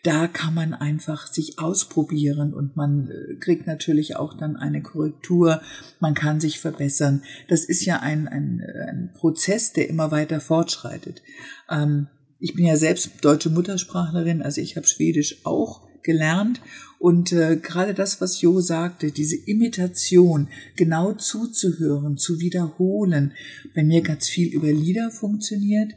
da 0.03 0.27
kann 0.27 0.53
man 0.53 0.73
einfach 0.73 1.27
sich 1.27 1.59
ausprobieren 1.59 2.53
und 2.53 2.75
man 2.75 3.09
äh, 3.09 3.35
kriegt 3.35 3.67
natürlich 3.67 4.15
auch 4.15 4.35
dann 4.35 4.55
eine 4.55 4.81
Korrektur, 4.81 5.61
man 5.99 6.15
kann 6.15 6.39
sich 6.39 6.59
verbessern. 6.59 7.23
Das 7.47 7.63
ist 7.65 7.85
ja 7.85 7.99
ein, 7.99 8.27
ein, 8.27 8.61
ein 8.61 9.11
Prozess, 9.13 9.73
der 9.73 9.89
immer 9.89 10.11
weiter 10.11 10.39
fortschreitet. 10.39 11.21
Ähm, 11.69 12.07
ich 12.39 12.55
bin 12.55 12.65
ja 12.65 12.75
selbst 12.75 13.11
deutsche 13.21 13.51
Muttersprachlerin, 13.51 14.41
also 14.41 14.59
ich 14.59 14.75
habe 14.75 14.87
Schwedisch 14.87 15.45
auch 15.45 15.81
gelernt. 16.01 16.61
Und 17.01 17.31
äh, 17.31 17.57
gerade 17.57 17.95
das, 17.95 18.21
was 18.21 18.41
Jo 18.41 18.61
sagte, 18.61 19.09
diese 19.09 19.35
Imitation, 19.35 20.49
genau 20.75 21.13
zuzuhören, 21.13 22.19
zu 22.19 22.39
wiederholen, 22.39 23.33
bei 23.73 23.83
mir 23.83 24.01
ganz 24.03 24.29
viel 24.29 24.53
über 24.53 24.71
Lieder 24.71 25.09
funktioniert 25.09 25.93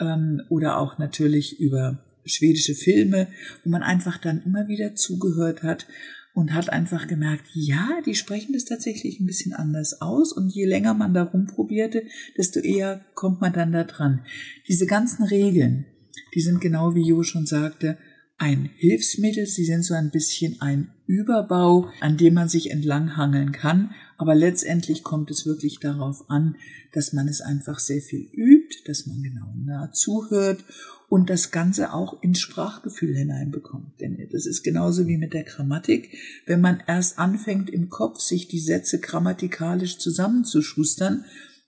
ähm, 0.00 0.42
oder 0.48 0.78
auch 0.78 0.98
natürlich 0.98 1.60
über 1.60 2.02
schwedische 2.24 2.74
Filme, 2.74 3.28
wo 3.62 3.70
man 3.70 3.84
einfach 3.84 4.18
dann 4.18 4.42
immer 4.44 4.66
wieder 4.66 4.96
zugehört 4.96 5.62
hat 5.62 5.86
und 6.34 6.52
hat 6.52 6.70
einfach 6.70 7.06
gemerkt, 7.06 7.44
ja, 7.54 8.00
die 8.04 8.16
sprechen 8.16 8.52
das 8.52 8.64
tatsächlich 8.64 9.20
ein 9.20 9.26
bisschen 9.26 9.52
anders 9.52 10.00
aus 10.00 10.32
und 10.32 10.52
je 10.52 10.66
länger 10.66 10.92
man 10.92 11.14
da 11.14 11.22
rumprobierte, 11.22 12.02
desto 12.36 12.58
eher 12.58 13.04
kommt 13.14 13.40
man 13.40 13.52
dann 13.52 13.70
da 13.70 13.84
dran. 13.84 14.24
Diese 14.66 14.86
ganzen 14.86 15.22
Regeln, 15.22 15.86
die 16.34 16.40
sind 16.40 16.60
genau 16.60 16.96
wie 16.96 17.06
Jo 17.06 17.22
schon 17.22 17.46
sagte, 17.46 17.96
ein 18.38 18.70
Hilfsmittel, 18.76 19.46
sie 19.46 19.64
sind 19.64 19.82
so 19.82 19.94
ein 19.94 20.10
bisschen 20.10 20.60
ein 20.60 20.92
Überbau, 21.06 21.90
an 22.00 22.16
dem 22.16 22.34
man 22.34 22.48
sich 22.48 22.70
entlanghangeln 22.70 23.50
kann, 23.50 23.90
aber 24.16 24.34
letztendlich 24.34 25.02
kommt 25.02 25.30
es 25.30 25.44
wirklich 25.44 25.80
darauf 25.80 26.30
an, 26.30 26.56
dass 26.92 27.12
man 27.12 27.26
es 27.28 27.40
einfach 27.40 27.80
sehr 27.80 28.00
viel 28.00 28.28
übt, 28.32 28.76
dass 28.86 29.06
man 29.06 29.22
genau 29.22 29.52
nah 29.56 29.90
zuhört 29.92 30.64
und 31.08 31.30
das 31.30 31.50
Ganze 31.50 31.92
auch 31.92 32.22
ins 32.22 32.38
Sprachgefühl 32.38 33.16
hineinbekommt. 33.16 34.00
Denn 34.00 34.16
das 34.30 34.46
ist 34.46 34.62
genauso 34.62 35.06
wie 35.08 35.16
mit 35.16 35.34
der 35.34 35.44
Grammatik. 35.44 36.16
Wenn 36.46 36.60
man 36.60 36.82
erst 36.86 37.18
anfängt 37.18 37.70
im 37.70 37.88
Kopf, 37.88 38.20
sich 38.20 38.46
die 38.46 38.60
Sätze 38.60 39.00
grammatikalisch 39.00 39.98
zusammenzuschustern, 39.98 41.24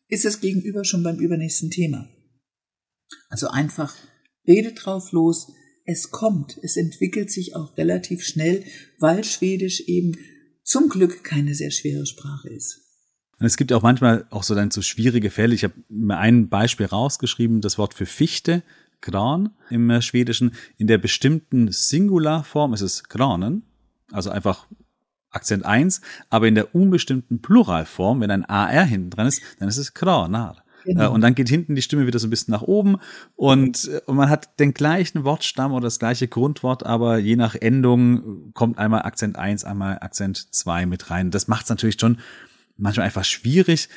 ist 0.09 0.25
das 0.25 0.41
Gegenüber 0.41 0.85
schon 0.85 1.03
beim 1.03 1.19
übernächsten 1.19 1.71
Thema. 1.71 2.09
Also 3.29 3.49
einfach 3.49 3.97
rede 4.47 4.73
drauf 4.73 5.13
los, 5.13 5.53
es 5.91 6.11
kommt, 6.11 6.59
es 6.63 6.77
entwickelt 6.77 7.31
sich 7.31 7.57
auch 7.57 7.77
relativ 7.77 8.25
schnell, 8.25 8.65
weil 8.99 9.25
Schwedisch 9.25 9.81
eben 9.81 10.17
zum 10.63 10.89
Glück 10.89 11.25
keine 11.25 11.55
sehr 11.55 11.73
schwere 11.73 12.07
Sprache 12.07 12.49
ist. 12.49 12.81
Und 13.39 13.47
es 13.47 13.57
gibt 13.57 13.73
auch 13.73 13.83
manchmal 13.83 14.27
auch 14.31 14.43
so 14.43 14.55
dann 14.55 14.71
so 14.71 14.83
schwierige 14.83 15.31
Fälle. 15.31 15.55
Ich 15.55 15.65
habe 15.65 15.75
mir 15.89 16.19
ein 16.19 16.49
Beispiel 16.49 16.87
rausgeschrieben, 16.87 17.61
das 17.61 17.79
Wort 17.79 17.95
für 17.95 18.07
Fichte, 18.07 18.63
Gran 19.01 19.51
im 19.71 19.89
äh, 19.91 20.03
Schwedischen. 20.03 20.53
In 20.77 20.87
der 20.87 20.99
bestimmten 20.99 21.73
Singularform 21.73 22.75
ist 22.75 22.83
es 22.83 23.05
Granen, 23.05 23.63
also 24.13 24.31
einfach 24.31 24.69
Akzent 25.31 25.65
1, 25.65 26.03
aber 26.29 26.49
in 26.49 26.55
der 26.55 26.75
unbestimmten 26.75 27.41
Pluralform, 27.41 28.21
wenn 28.21 28.31
ein 28.31 28.45
AR 28.45 28.85
hinten 28.85 29.11
dran 29.11 29.27
ist, 29.27 29.43
dann 29.59 29.69
ist 29.69 29.79
es 29.79 29.95
Kranar. 29.95 30.60
Genau. 30.85 31.05
Äh, 31.05 31.09
und 31.09 31.21
dann 31.21 31.35
geht 31.35 31.49
hinten 31.49 31.75
die 31.75 31.83
Stimme 31.83 32.07
wieder 32.07 32.19
so 32.19 32.27
ein 32.27 32.31
bisschen 32.31 32.53
nach 32.53 32.63
oben 32.63 32.97
und, 33.37 33.89
äh, 33.89 34.01
und 34.07 34.17
man 34.17 34.31
hat 34.31 34.59
den 34.59 34.75
gleichen 34.75 35.25
Wortstamm 35.25 35.73
oder 35.73 35.85
das 35.85 35.99
gleiche 35.99 36.29
Grundwort, 36.29 36.85
aber 36.85 37.19
je 37.19 37.37
nach 37.37 37.55
Endung 37.55 38.53
kommt 38.55 38.79
einmal 38.79 39.03
Akzent 39.03 39.37
1, 39.37 39.65
einmal 39.65 39.99
Akzent 40.01 40.55
2 40.55 40.87
mit 40.87 41.11
rein. 41.11 41.31
Das 41.31 41.49
macht 41.49 41.65
es 41.65 41.71
natürlich 41.71 42.01
schon 42.01 42.19
manchmal 42.77 43.07
einfach 43.07 43.25
schwierig, 43.25 43.89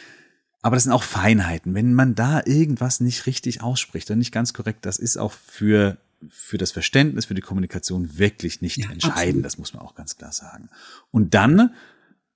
aber 0.62 0.76
das 0.76 0.84
sind 0.84 0.94
auch 0.94 1.04
Feinheiten. 1.04 1.74
Wenn 1.74 1.94
man 1.94 2.16
da 2.16 2.42
irgendwas 2.46 3.00
nicht 3.00 3.26
richtig 3.26 3.62
ausspricht 3.62 4.10
und 4.12 4.20
nicht 4.20 4.32
ganz 4.32 4.54
korrekt, 4.54 4.86
das 4.86 4.98
ist 5.00 5.18
auch 5.18 5.32
für 5.32 5.98
für 6.30 6.58
das 6.58 6.72
Verständnis, 6.72 7.26
für 7.26 7.34
die 7.34 7.42
Kommunikation 7.42 8.18
wirklich 8.18 8.62
nicht 8.62 8.78
ja, 8.78 8.90
entscheidend. 8.90 9.18
Absolut. 9.18 9.46
Das 9.46 9.58
muss 9.58 9.74
man 9.74 9.82
auch 9.84 9.96
ganz 9.96 10.18
klar 10.18 10.32
sagen. 10.32 10.70
Und 11.12 11.34
dann 11.34 11.74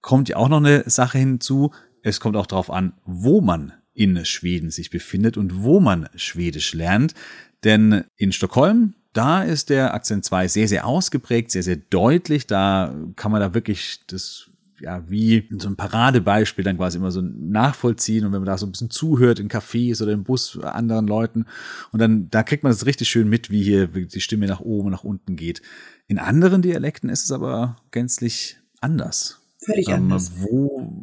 kommt 0.02 0.30
ja 0.30 0.38
auch 0.38 0.50
noch 0.50 0.58
eine 0.58 0.90
Sache 0.90 1.18
hinzu. 1.18 1.72
Es 2.04 2.20
kommt 2.20 2.36
auch 2.36 2.48
darauf 2.48 2.70
an, 2.70 2.94
wo 3.06 3.42
man 3.42 3.74
in 3.98 4.24
Schweden 4.26 4.70
sich 4.70 4.92
befindet 4.92 5.38
und 5.38 5.64
wo 5.64 5.80
man 5.80 6.08
Schwedisch 6.16 6.74
lernt. 6.74 7.16
Denn 7.64 8.04
in 8.16 8.32
Stockholm, 8.32 8.94
da 9.14 9.42
ist 9.42 9.72
der 9.72 9.96
Akzent 9.96 10.24
2 10.24 10.48
sehr, 10.48 10.68
sehr 10.68 10.86
ausgeprägt, 10.86 11.52
sehr, 11.52 11.64
sehr 11.64 11.78
deutlich. 11.78 12.46
Da 12.46 12.96
kann 13.16 13.32
man 13.32 13.42
da 13.42 13.56
wirklich 13.56 14.02
das 14.06 14.52
ja, 14.80 15.04
wie 15.10 15.50
so 15.58 15.68
ein 15.68 15.76
Paradebeispiel 15.76 16.64
dann 16.64 16.78
quasi 16.78 17.00
immer 17.00 17.10
so 17.10 17.22
nachvollziehen 17.22 18.26
und 18.26 18.32
wenn 18.32 18.42
man 18.42 18.46
da 18.46 18.60
so 18.60 18.68
ein 18.68 18.72
bisschen 18.72 18.92
zuhört 18.92 19.40
in 19.40 19.50
Cafés 19.50 20.04
oder 20.04 20.12
im 20.12 20.24
Bus 20.24 20.60
anderen 20.60 21.08
Leuten 21.08 21.46
und 21.92 22.00
dann, 22.00 22.30
da 22.30 22.44
kriegt 22.44 22.62
man 22.62 22.72
das 22.72 22.86
richtig 22.86 23.10
schön 23.10 23.28
mit, 23.28 23.50
wie 23.50 23.64
hier 23.64 23.88
die 23.88 24.22
Stimme 24.22 24.46
nach 24.46 24.60
oben 24.60 24.88
und 24.88 24.92
nach 24.92 25.04
unten 25.04 25.36
geht. 25.36 25.64
In 26.06 26.20
anderen 26.20 26.62
Dialekten 26.62 27.10
ist 27.10 27.24
es 27.24 27.32
aber 27.32 27.78
gänzlich 27.90 28.58
anders. 28.80 29.40
Völlig 29.58 29.88
ähm, 29.88 29.96
anders. 29.96 30.32
Wo, 30.38 30.94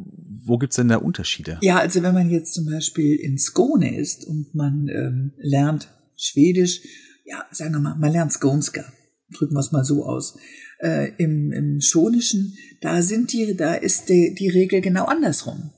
wo 0.45 0.57
gibt's 0.57 0.75
denn 0.75 0.87
da 0.87 0.97
Unterschiede? 0.97 1.57
Ja, 1.61 1.79
also 1.79 2.03
wenn 2.03 2.13
man 2.13 2.29
jetzt 2.29 2.53
zum 2.53 2.65
Beispiel 2.65 3.15
in 3.15 3.37
Skåne 3.37 3.97
ist 3.97 4.25
und 4.25 4.53
man 4.53 4.87
ähm, 4.87 5.33
lernt 5.37 5.89
Schwedisch, 6.15 6.81
ja, 7.25 7.45
sagen 7.51 7.73
wir 7.73 7.79
mal, 7.79 7.95
man 7.95 8.11
lernt 8.11 8.31
Skånska, 8.31 8.85
drücken 9.33 9.55
wir 9.55 9.59
es 9.59 9.71
mal 9.71 9.83
so 9.83 10.05
aus. 10.05 10.37
Äh, 10.79 11.11
im, 11.17 11.51
Im 11.51 11.81
Schonischen, 11.81 12.55
da 12.81 13.01
sind 13.01 13.33
die, 13.33 13.55
da 13.55 13.73
ist 13.73 14.09
die, 14.09 14.35
die 14.37 14.49
Regel 14.49 14.81
genau 14.81 15.05
andersrum. 15.05 15.71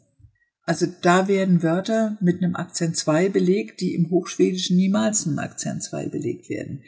Also 0.64 0.86
da 1.02 1.30
werden 1.30 1.64
Wörter 1.64 2.18
mit 2.20 2.44
einem 2.44 2.56
Akzent 2.56 2.98
2 2.98 3.30
belegt, 3.30 3.80
die 3.80 3.94
im 3.94 4.10
Hochschwedischen 4.10 4.76
niemals 4.76 5.26
mit 5.26 5.40
einem 5.40 5.50
Akzent 5.50 5.82
2 5.82 6.10
belegt 6.10 6.50
werden. 6.50 6.84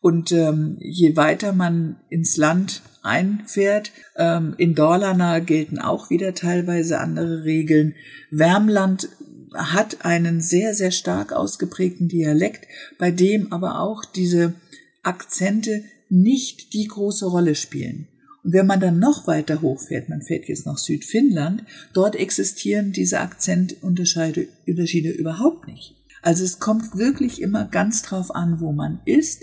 Und 0.00 0.30
ähm, 0.32 0.76
je 0.80 1.16
weiter 1.16 1.52
man 1.52 1.96
ins 2.08 2.36
Land 2.36 2.82
einfährt, 3.02 3.90
ähm, 4.16 4.54
in 4.56 4.74
Dorlana 4.74 5.40
gelten 5.40 5.78
auch 5.78 6.10
wieder 6.10 6.34
teilweise 6.34 7.00
andere 7.00 7.44
Regeln. 7.44 7.94
Wärmland 8.30 9.08
hat 9.54 10.04
einen 10.04 10.40
sehr, 10.40 10.74
sehr 10.74 10.90
stark 10.90 11.32
ausgeprägten 11.32 12.08
Dialekt, 12.08 12.66
bei 12.98 13.10
dem 13.10 13.52
aber 13.52 13.80
auch 13.80 14.04
diese 14.04 14.54
Akzente 15.02 15.82
nicht 16.08 16.74
die 16.74 16.86
große 16.86 17.26
Rolle 17.26 17.54
spielen. 17.54 18.08
Und 18.44 18.52
wenn 18.52 18.66
man 18.66 18.80
dann 18.80 18.98
noch 18.98 19.26
weiter 19.26 19.62
hochfährt, 19.62 20.08
man 20.08 20.22
fährt 20.22 20.48
jetzt 20.48 20.64
nach 20.64 20.78
Südfinnland, 20.78 21.64
dort 21.92 22.14
existieren 22.14 22.92
diese 22.92 23.20
Akzentunterschiede 23.20 24.48
Unterschiede 24.66 25.10
überhaupt 25.10 25.66
nicht. 25.66 25.96
Also 26.22 26.44
es 26.44 26.58
kommt 26.58 26.96
wirklich 26.96 27.42
immer 27.42 27.64
ganz 27.64 28.02
drauf 28.02 28.34
an, 28.34 28.60
wo 28.60 28.72
man 28.72 29.00
ist 29.04 29.42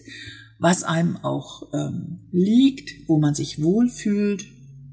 was 0.58 0.84
einem 0.84 1.18
auch 1.18 1.74
ähm, 1.74 2.20
liegt, 2.32 3.08
wo 3.08 3.20
man 3.20 3.36
sich 3.36 3.62
wohlfühlt, 3.62 4.46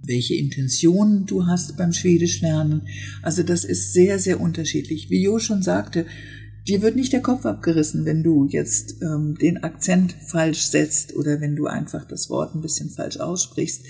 welche 0.05 0.35
Intentionen 0.35 1.27
du 1.27 1.46
hast 1.46 1.77
beim 1.77 1.92
Schwedisch 1.92 2.40
lernen. 2.40 2.88
Also 3.22 3.42
das 3.42 3.64
ist 3.64 3.92
sehr, 3.92 4.18
sehr 4.18 4.40
unterschiedlich. 4.40 5.11
Wie 5.11 5.22
Jo 5.22 5.38
schon 5.38 5.62
sagte, 5.62 6.07
dir 6.66 6.83
wird 6.83 6.96
nicht 6.96 7.12
der 7.12 7.22
Kopf 7.22 7.46
abgerissen, 7.46 8.05
wenn 8.05 8.22
du 8.22 8.48
jetzt 8.48 9.01
ähm, 9.03 9.37
den 9.40 9.62
Akzent 9.62 10.14
falsch 10.27 10.64
setzt 10.64 11.14
oder 11.14 11.40
wenn 11.40 11.55
du 11.55 11.66
einfach 11.66 12.05
das 12.05 12.29
Wort 12.31 12.55
ein 12.55 12.62
bisschen 12.62 12.90
falsch 12.90 13.18
aussprichst. 13.18 13.85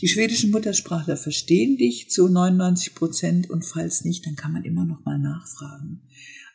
Die 0.00 0.08
schwedischen 0.08 0.52
Muttersprachler 0.52 1.16
verstehen 1.16 1.76
dich 1.76 2.10
zu 2.10 2.28
99 2.28 2.94
Prozent 2.94 3.50
und 3.50 3.64
falls 3.64 4.04
nicht, 4.04 4.26
dann 4.26 4.36
kann 4.36 4.52
man 4.52 4.64
immer 4.64 4.84
noch 4.84 5.04
mal 5.04 5.18
nachfragen. 5.18 6.02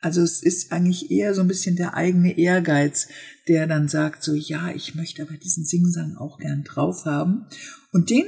Also 0.04 0.22
es 0.22 0.44
ist 0.44 0.74
eigentlich 0.74 1.12
eher 1.12 1.34
so 1.34 1.40
ein 1.40 1.48
bisschen 1.48 1.78
der 1.78 1.94
eigene 1.94 2.38
Ehrgeiz, 2.38 3.08
der 3.48 3.68
dann 3.68 3.88
sagt 3.88 4.22
so, 4.22 4.34
ja, 4.34 4.70
ich 4.76 4.96
möchte 4.96 5.22
aber 5.22 5.38
diesen 5.38 5.64
Singsang 5.64 6.18
auch 6.18 6.40
gern 6.40 6.66
drauf 6.66 7.06
haben. 7.06 7.46
Und 7.94 8.10
den 8.10 8.26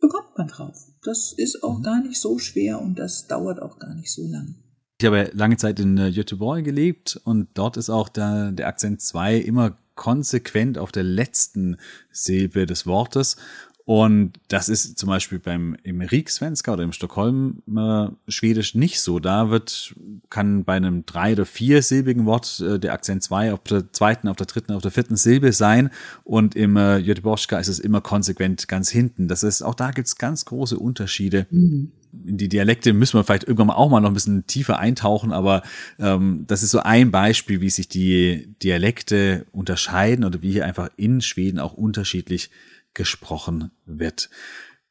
bekommt 0.00 0.36
man 0.36 0.48
drauf. 0.48 0.76
Das 1.04 1.32
ist 1.32 1.62
auch 1.62 1.78
mhm. 1.78 1.82
gar 1.84 2.02
nicht 2.02 2.20
so 2.20 2.38
schwer 2.38 2.80
und 2.80 2.98
das 2.98 3.28
dauert 3.28 3.62
auch 3.62 3.78
gar 3.78 3.94
nicht 3.94 4.10
so 4.10 4.26
lang. 4.26 4.56
Ich 5.00 5.06
habe 5.06 5.30
lange 5.32 5.56
Zeit 5.58 5.78
in 5.78 5.96
äh, 5.96 6.10
Göteborg 6.10 6.64
gelebt 6.64 7.20
und 7.22 7.48
dort 7.54 7.76
ist 7.76 7.88
auch 7.88 8.08
der, 8.08 8.50
der 8.50 8.66
Akzent 8.66 9.00
2 9.00 9.36
immer 9.36 9.78
konsequent 9.94 10.76
auf 10.76 10.90
der 10.90 11.04
letzten 11.04 11.76
Silbe 12.10 12.66
des 12.66 12.84
Wortes. 12.84 13.36
Und 13.84 14.34
das 14.48 14.68
ist 14.68 14.98
zum 14.98 15.08
Beispiel 15.08 15.40
beim 15.40 15.76
im 15.82 16.00
Riksvenska 16.00 16.72
oder 16.72 16.84
im 16.84 16.92
Stockholm 16.92 17.62
äh, 17.76 18.08
Schwedisch 18.30 18.74
nicht 18.74 19.00
so. 19.00 19.18
Da 19.18 19.50
wird, 19.50 19.94
kann 20.30 20.64
bei 20.64 20.74
einem 20.74 21.04
drei- 21.04 21.32
oder 21.32 21.46
viersilbigen 21.46 22.24
Wort 22.24 22.60
äh, 22.60 22.78
der 22.78 22.92
Akzent 22.92 23.24
zwei 23.24 23.52
auf 23.52 23.60
der 23.64 23.92
zweiten, 23.92 24.28
auf 24.28 24.36
der 24.36 24.46
dritten, 24.46 24.72
auf 24.72 24.82
der 24.82 24.92
vierten 24.92 25.16
Silbe 25.16 25.52
sein. 25.52 25.90
Und 26.22 26.54
im 26.54 26.76
äh, 26.76 27.02
Göteborgska 27.02 27.58
ist 27.58 27.68
es 27.68 27.80
immer 27.80 28.00
konsequent 28.00 28.68
ganz 28.68 28.88
hinten. 28.88 29.26
Das 29.26 29.42
ist, 29.42 29.62
auch 29.62 29.74
da 29.74 29.90
gibt's 29.90 30.16
ganz 30.16 30.44
große 30.44 30.78
Unterschiede. 30.78 31.46
Mhm. 31.50 31.90
In 32.26 32.36
die 32.36 32.48
Dialekte 32.48 32.92
müssen 32.92 33.18
wir 33.18 33.24
vielleicht 33.24 33.44
irgendwann 33.44 33.70
auch 33.70 33.88
mal 33.88 34.00
noch 34.00 34.10
ein 34.10 34.14
bisschen 34.14 34.46
tiefer 34.46 34.78
eintauchen, 34.78 35.32
aber 35.32 35.62
ähm, 35.98 36.44
das 36.46 36.62
ist 36.62 36.70
so 36.70 36.80
ein 36.80 37.10
Beispiel, 37.10 37.62
wie 37.62 37.70
sich 37.70 37.88
die 37.88 38.54
Dialekte 38.62 39.46
unterscheiden 39.50 40.26
oder 40.26 40.42
wie 40.42 40.52
hier 40.52 40.66
einfach 40.66 40.90
in 40.96 41.22
Schweden 41.22 41.58
auch 41.58 41.72
unterschiedlich 41.72 42.50
gesprochen 42.94 43.70
wird. 43.86 44.30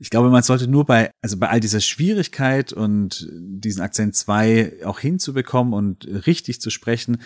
Ich 0.01 0.09
glaube, 0.09 0.31
man 0.31 0.41
sollte 0.41 0.67
nur 0.67 0.87
bei, 0.87 1.11
also 1.21 1.37
bei 1.37 1.49
all 1.49 1.59
dieser 1.59 1.79
Schwierigkeit 1.79 2.73
und 2.73 3.29
diesen 3.31 3.83
Akzent 3.83 4.15
2 4.15 4.83
auch 4.83 4.99
hinzubekommen 4.99 5.75
und 5.75 6.07
richtig 6.25 6.59
zu 6.59 6.71
sprechen, 6.71 7.21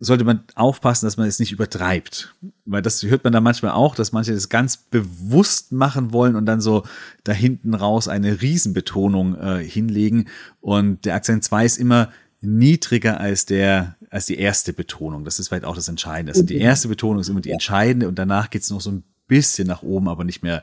sollte 0.00 0.24
man 0.24 0.42
aufpassen, 0.56 1.06
dass 1.06 1.16
man 1.16 1.28
es 1.28 1.38
nicht 1.38 1.52
übertreibt. 1.52 2.34
Weil 2.64 2.82
das 2.82 3.04
hört 3.04 3.22
man 3.22 3.32
da 3.32 3.40
manchmal 3.40 3.70
auch, 3.70 3.94
dass 3.94 4.10
manche 4.10 4.34
das 4.34 4.48
ganz 4.48 4.76
bewusst 4.76 5.70
machen 5.70 6.12
wollen 6.12 6.34
und 6.34 6.46
dann 6.46 6.60
so 6.60 6.82
da 7.22 7.30
hinten 7.30 7.74
raus 7.74 8.08
eine 8.08 8.42
Riesenbetonung 8.42 9.36
äh, 9.36 9.62
hinlegen. 9.62 10.26
Und 10.60 11.04
der 11.04 11.14
Akzent 11.14 11.44
2 11.44 11.64
ist 11.64 11.78
immer 11.78 12.10
niedriger 12.40 13.20
als 13.20 13.46
der, 13.46 13.94
als 14.10 14.26
die 14.26 14.38
erste 14.38 14.72
Betonung. 14.72 15.24
Das 15.24 15.38
ist 15.38 15.46
vielleicht 15.46 15.64
auch 15.64 15.76
das 15.76 15.86
Entscheidende. 15.86 16.32
Also 16.32 16.42
die 16.42 16.58
erste 16.58 16.88
Betonung 16.88 17.20
ist 17.20 17.28
immer 17.28 17.40
die 17.40 17.52
entscheidende 17.52 18.08
und 18.08 18.18
danach 18.18 18.50
geht's 18.50 18.68
noch 18.68 18.80
so 18.80 18.90
ein 18.90 19.04
bisschen 19.26 19.66
nach 19.68 19.82
oben, 19.82 20.08
aber 20.08 20.24
nicht 20.24 20.42
mehr 20.42 20.62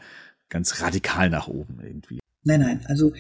ganz 0.50 0.82
radikal 0.82 1.30
nach 1.30 1.48
oben 1.48 1.80
irgendwie. 1.82 2.20
Nein, 2.44 2.60
nein, 2.60 2.86
also 2.88 3.14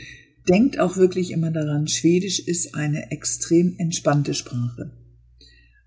denkt 0.47 0.79
auch 0.79 0.97
wirklich 0.97 1.32
immer 1.32 1.51
daran, 1.51 1.88
Schwedisch 1.88 2.39
ist 2.39 2.75
eine 2.75 3.12
extrem 3.12 3.75
entspannte 3.77 4.34
Sprache. 4.34 4.91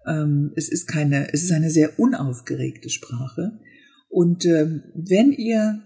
Ähm, 0.06 0.52
es 0.56 0.68
ist 0.68 0.86
keine, 0.86 1.32
es 1.32 1.44
ist 1.44 1.52
eine 1.52 1.70
sehr 1.70 1.98
unaufgeregte 1.98 2.88
Sprache. 2.90 3.60
Und 4.08 4.46
ähm, 4.46 4.84
wenn 4.94 5.32
ihr 5.32 5.82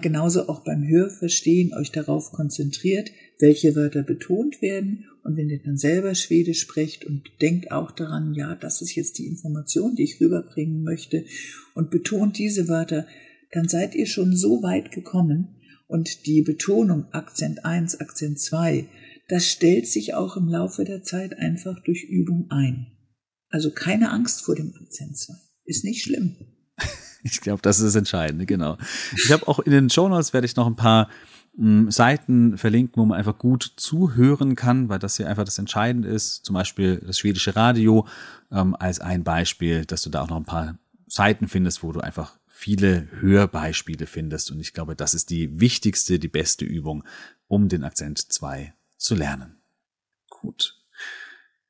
genauso 0.00 0.48
auch 0.48 0.64
beim 0.64 0.86
Hörverstehen 0.86 1.74
euch 1.74 1.90
darauf 1.90 2.32
konzentriert, 2.32 3.10
welche 3.38 3.76
Wörter 3.76 4.02
betont 4.02 4.62
werden 4.62 5.04
und 5.24 5.36
wenn 5.36 5.50
ihr 5.50 5.62
dann 5.62 5.76
selber 5.76 6.14
Schwedisch 6.14 6.60
sprecht 6.60 7.04
und 7.04 7.30
denkt 7.40 7.70
auch 7.70 7.90
daran, 7.90 8.34
ja, 8.34 8.54
das 8.54 8.82
ist 8.82 8.94
jetzt 8.94 9.18
die 9.18 9.26
Information, 9.26 9.94
die 9.94 10.04
ich 10.04 10.20
rüberbringen 10.20 10.82
möchte 10.82 11.24
und 11.74 11.90
betont 11.90 12.38
diese 12.38 12.68
Wörter, 12.68 13.06
dann 13.52 13.68
seid 13.68 13.94
ihr 13.94 14.06
schon 14.06 14.36
so 14.36 14.62
weit 14.62 14.90
gekommen 14.90 15.56
und 15.86 16.26
die 16.26 16.42
Betonung 16.42 17.06
Akzent 17.12 17.64
1, 17.64 18.00
Akzent 18.00 18.40
2, 18.40 18.88
das 19.28 19.46
stellt 19.46 19.86
sich 19.86 20.14
auch 20.14 20.36
im 20.36 20.48
Laufe 20.48 20.84
der 20.84 21.02
Zeit 21.02 21.38
einfach 21.38 21.82
durch 21.82 22.04
Übung 22.04 22.50
ein. 22.50 22.86
Also 23.48 23.70
keine 23.70 24.10
Angst 24.10 24.42
vor 24.42 24.54
dem 24.54 24.74
Akzent 24.74 25.16
2. 25.16 25.34
Ist 25.64 25.84
nicht 25.84 26.02
schlimm. 26.02 26.36
Ich 27.24 27.40
glaube, 27.40 27.62
das 27.62 27.78
ist 27.78 27.86
das 27.86 27.94
Entscheidende, 27.96 28.44
genau. 28.44 28.76
Ich 29.24 29.32
habe 29.32 29.48
auch 29.48 29.58
in 29.58 29.72
den 29.72 29.90
Show 29.90 30.08
Notes 30.08 30.34
werde 30.34 30.44
ich 30.44 30.56
noch 30.56 30.66
ein 30.66 30.76
paar 30.76 31.08
mh, 31.56 31.80
hm, 31.80 31.90
Seiten 31.90 32.58
verlinken, 32.58 33.00
wo 33.00 33.06
man 33.06 33.18
einfach 33.18 33.38
gut 33.38 33.72
zuhören 33.76 34.54
kann, 34.56 34.90
weil 34.90 34.98
das 34.98 35.16
hier 35.16 35.28
einfach 35.28 35.44
das 35.44 35.58
Entscheidende 35.58 36.08
ist. 36.08 36.44
Zum 36.44 36.54
Beispiel 36.54 37.02
das 37.04 37.18
schwedische 37.18 37.56
Radio 37.56 38.06
ähm, 38.52 38.76
als 38.78 39.00
ein 39.00 39.24
Beispiel, 39.24 39.86
dass 39.86 40.02
du 40.02 40.10
da 40.10 40.22
auch 40.22 40.28
noch 40.28 40.36
ein 40.36 40.44
paar 40.44 40.78
Seiten 41.06 41.48
findest, 41.48 41.82
wo 41.82 41.92
du 41.92 42.00
einfach 42.00 42.38
viele 42.46 43.08
Hörbeispiele 43.20 44.06
findest. 44.06 44.50
Und 44.50 44.60
ich 44.60 44.74
glaube, 44.74 44.94
das 44.94 45.14
ist 45.14 45.30
die 45.30 45.60
wichtigste, 45.60 46.18
die 46.18 46.28
beste 46.28 46.66
Übung, 46.66 47.04
um 47.48 47.68
den 47.68 47.84
Akzent 47.84 48.18
2 48.18 48.74
zu 48.98 49.14
lernen. 49.14 49.56
Gut. 50.28 50.83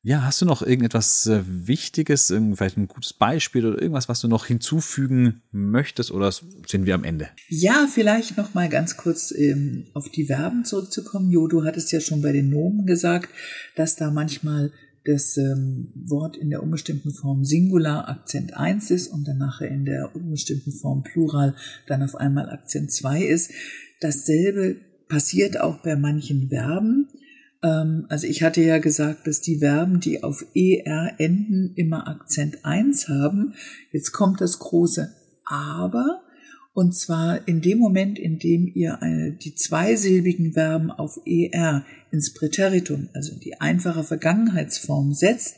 Ja, 0.06 0.22
hast 0.22 0.42
du 0.42 0.44
noch 0.44 0.60
irgendetwas 0.60 1.26
äh, 1.26 1.40
Wichtiges, 1.46 2.26
vielleicht 2.26 2.76
ein 2.76 2.88
gutes 2.88 3.14
Beispiel 3.14 3.64
oder 3.64 3.80
irgendwas, 3.80 4.06
was 4.06 4.20
du 4.20 4.28
noch 4.28 4.44
hinzufügen 4.44 5.40
möchtest 5.50 6.10
oder 6.10 6.30
sind 6.30 6.84
wir 6.84 6.94
am 6.94 7.04
Ende? 7.04 7.30
Ja, 7.48 7.88
vielleicht 7.90 8.36
noch 8.36 8.52
mal 8.52 8.68
ganz 8.68 8.98
kurz 8.98 9.32
ähm, 9.32 9.86
auf 9.94 10.10
die 10.10 10.26
Verben 10.26 10.66
zurückzukommen. 10.66 11.30
Jo, 11.30 11.48
du 11.48 11.64
hattest 11.64 11.90
ja 11.90 12.00
schon 12.00 12.20
bei 12.20 12.32
den 12.32 12.50
Nomen 12.50 12.84
gesagt, 12.84 13.30
dass 13.76 13.96
da 13.96 14.10
manchmal 14.10 14.72
das 15.06 15.38
ähm, 15.38 15.90
Wort 15.94 16.36
in 16.36 16.50
der 16.50 16.62
unbestimmten 16.62 17.10
Form 17.10 17.46
Singular 17.46 18.06
Akzent 18.06 18.54
1 18.54 18.90
ist 18.90 19.08
und 19.08 19.26
dann 19.26 19.38
nachher 19.38 19.68
in 19.68 19.86
der 19.86 20.14
unbestimmten 20.14 20.72
Form 20.72 21.02
Plural 21.02 21.54
dann 21.86 22.02
auf 22.02 22.14
einmal 22.14 22.50
Akzent 22.50 22.92
2 22.92 23.22
ist. 23.22 23.52
Dasselbe 24.00 24.76
passiert 25.08 25.58
auch 25.58 25.78
bei 25.82 25.96
manchen 25.96 26.50
Verben. 26.50 27.08
Ähm, 27.64 28.06
also 28.08 28.26
ich 28.26 28.42
hatte 28.42 28.60
ja 28.60 28.78
gesagt, 28.78 29.26
dass 29.26 29.40
die 29.40 29.58
Verben, 29.58 29.98
die 29.98 30.22
auf 30.22 30.44
ER 30.54 31.14
enden, 31.18 31.72
immer 31.74 32.06
Akzent 32.06 32.64
1 32.64 33.08
haben. 33.08 33.54
Jetzt 33.90 34.12
kommt 34.12 34.40
das 34.40 34.58
große 34.58 35.12
Aber. 35.46 36.20
Und 36.74 36.94
zwar 36.94 37.46
in 37.46 37.60
dem 37.60 37.78
Moment, 37.78 38.18
in 38.18 38.38
dem 38.38 38.66
ihr 38.66 39.00
eine, 39.00 39.32
die 39.32 39.54
zweisilbigen 39.54 40.52
Verben 40.52 40.90
auf 40.90 41.20
er 41.24 41.86
ins 42.10 42.34
Präteritum, 42.34 43.08
also 43.14 43.32
in 43.32 43.40
die 43.40 43.60
einfache 43.60 44.02
Vergangenheitsform 44.02 45.14
setzt, 45.14 45.56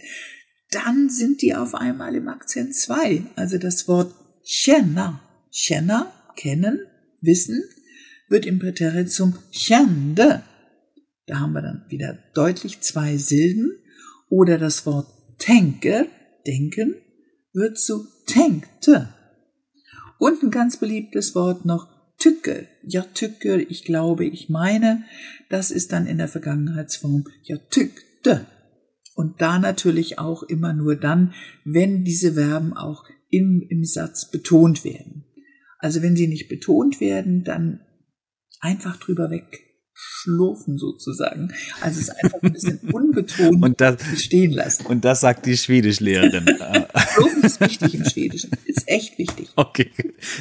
dann 0.71 1.09
sind 1.09 1.43
die 1.43 1.55
auf 1.55 1.75
einmal 1.75 2.15
im 2.15 2.29
Akzent 2.29 2.75
2. 2.75 3.23
Also 3.35 3.57
das 3.57 3.89
Wort 3.89 4.15
känna, 4.47 5.23
känna, 5.53 6.13
kennen, 6.37 6.81
wissen, 7.23 7.63
wird 8.29 8.45
im 8.45 8.59
Präteritum 8.59 9.39
kände. 9.53 10.43
Da 11.27 11.41
haben 11.41 11.53
wir 11.53 11.63
dann 11.63 11.85
wieder 11.89 12.19
deutlich 12.35 12.81
zwei 12.81 13.17
Silben. 13.17 13.73
Oder 14.29 14.59
das 14.59 14.87
Wort 14.87 15.07
tänke, 15.39 16.07
denken, 16.47 16.95
wird 17.53 17.79
zu 17.79 18.07
tänkte. 18.27 19.09
Und 20.19 20.43
ein 20.43 20.51
ganz 20.51 20.79
beliebtes 20.79 21.35
Wort 21.35 21.65
noch, 21.65 21.89
Tücke. 22.19 22.67
Ja, 22.83 23.03
Tücke, 23.03 23.61
ich 23.61 23.85
glaube, 23.85 24.25
ich 24.25 24.49
meine. 24.49 25.05
Das 25.51 25.71
ist 25.71 25.93
dann 25.93 26.07
in 26.07 26.19
der 26.19 26.29
Vergangenheitsform, 26.29 27.25
ja, 27.43 27.57
tückte. 27.71 28.47
Und 29.15 29.41
da 29.41 29.59
natürlich 29.59 30.19
auch 30.19 30.43
immer 30.43 30.73
nur 30.73 30.97
dann, 30.97 31.35
wenn 31.65 32.05
diese 32.05 32.35
Verben 32.35 32.73
auch 32.73 33.05
im, 33.31 33.65
im 33.69 33.85
Satz 33.85 34.31
betont 34.31 34.85
werden. 34.85 35.25
Also 35.79 36.03
wenn 36.03 36.17
sie 36.17 36.27
nicht 36.27 36.49
betont 36.49 37.01
werden, 37.01 37.45
dann 37.45 37.81
einfach 38.61 38.97
drüber 38.97 39.31
weg 39.31 39.66
schlurfen 39.99 40.77
sozusagen. 40.77 41.53
Also 41.81 42.01
es 42.01 42.11
einfach 42.11 42.43
ein 42.43 42.53
bisschen 42.53 42.79
unbetont 42.93 43.65
und 43.65 43.81
das, 43.81 43.97
stehen 44.17 44.53
lassen. 44.53 44.85
Und 44.87 45.05
das 45.05 45.21
sagt 45.21 45.47
die 45.47 45.57
Schwedischlehrerin. 45.57 46.45
schlurfen 47.15 47.43
ist 47.43 47.61
wichtig 47.61 47.95
im 47.95 48.05
Schwedischen. 48.05 48.51
Ist 48.67 48.87
echt 48.87 49.19
wichtig. 49.19 49.49
Okay. 49.57 49.91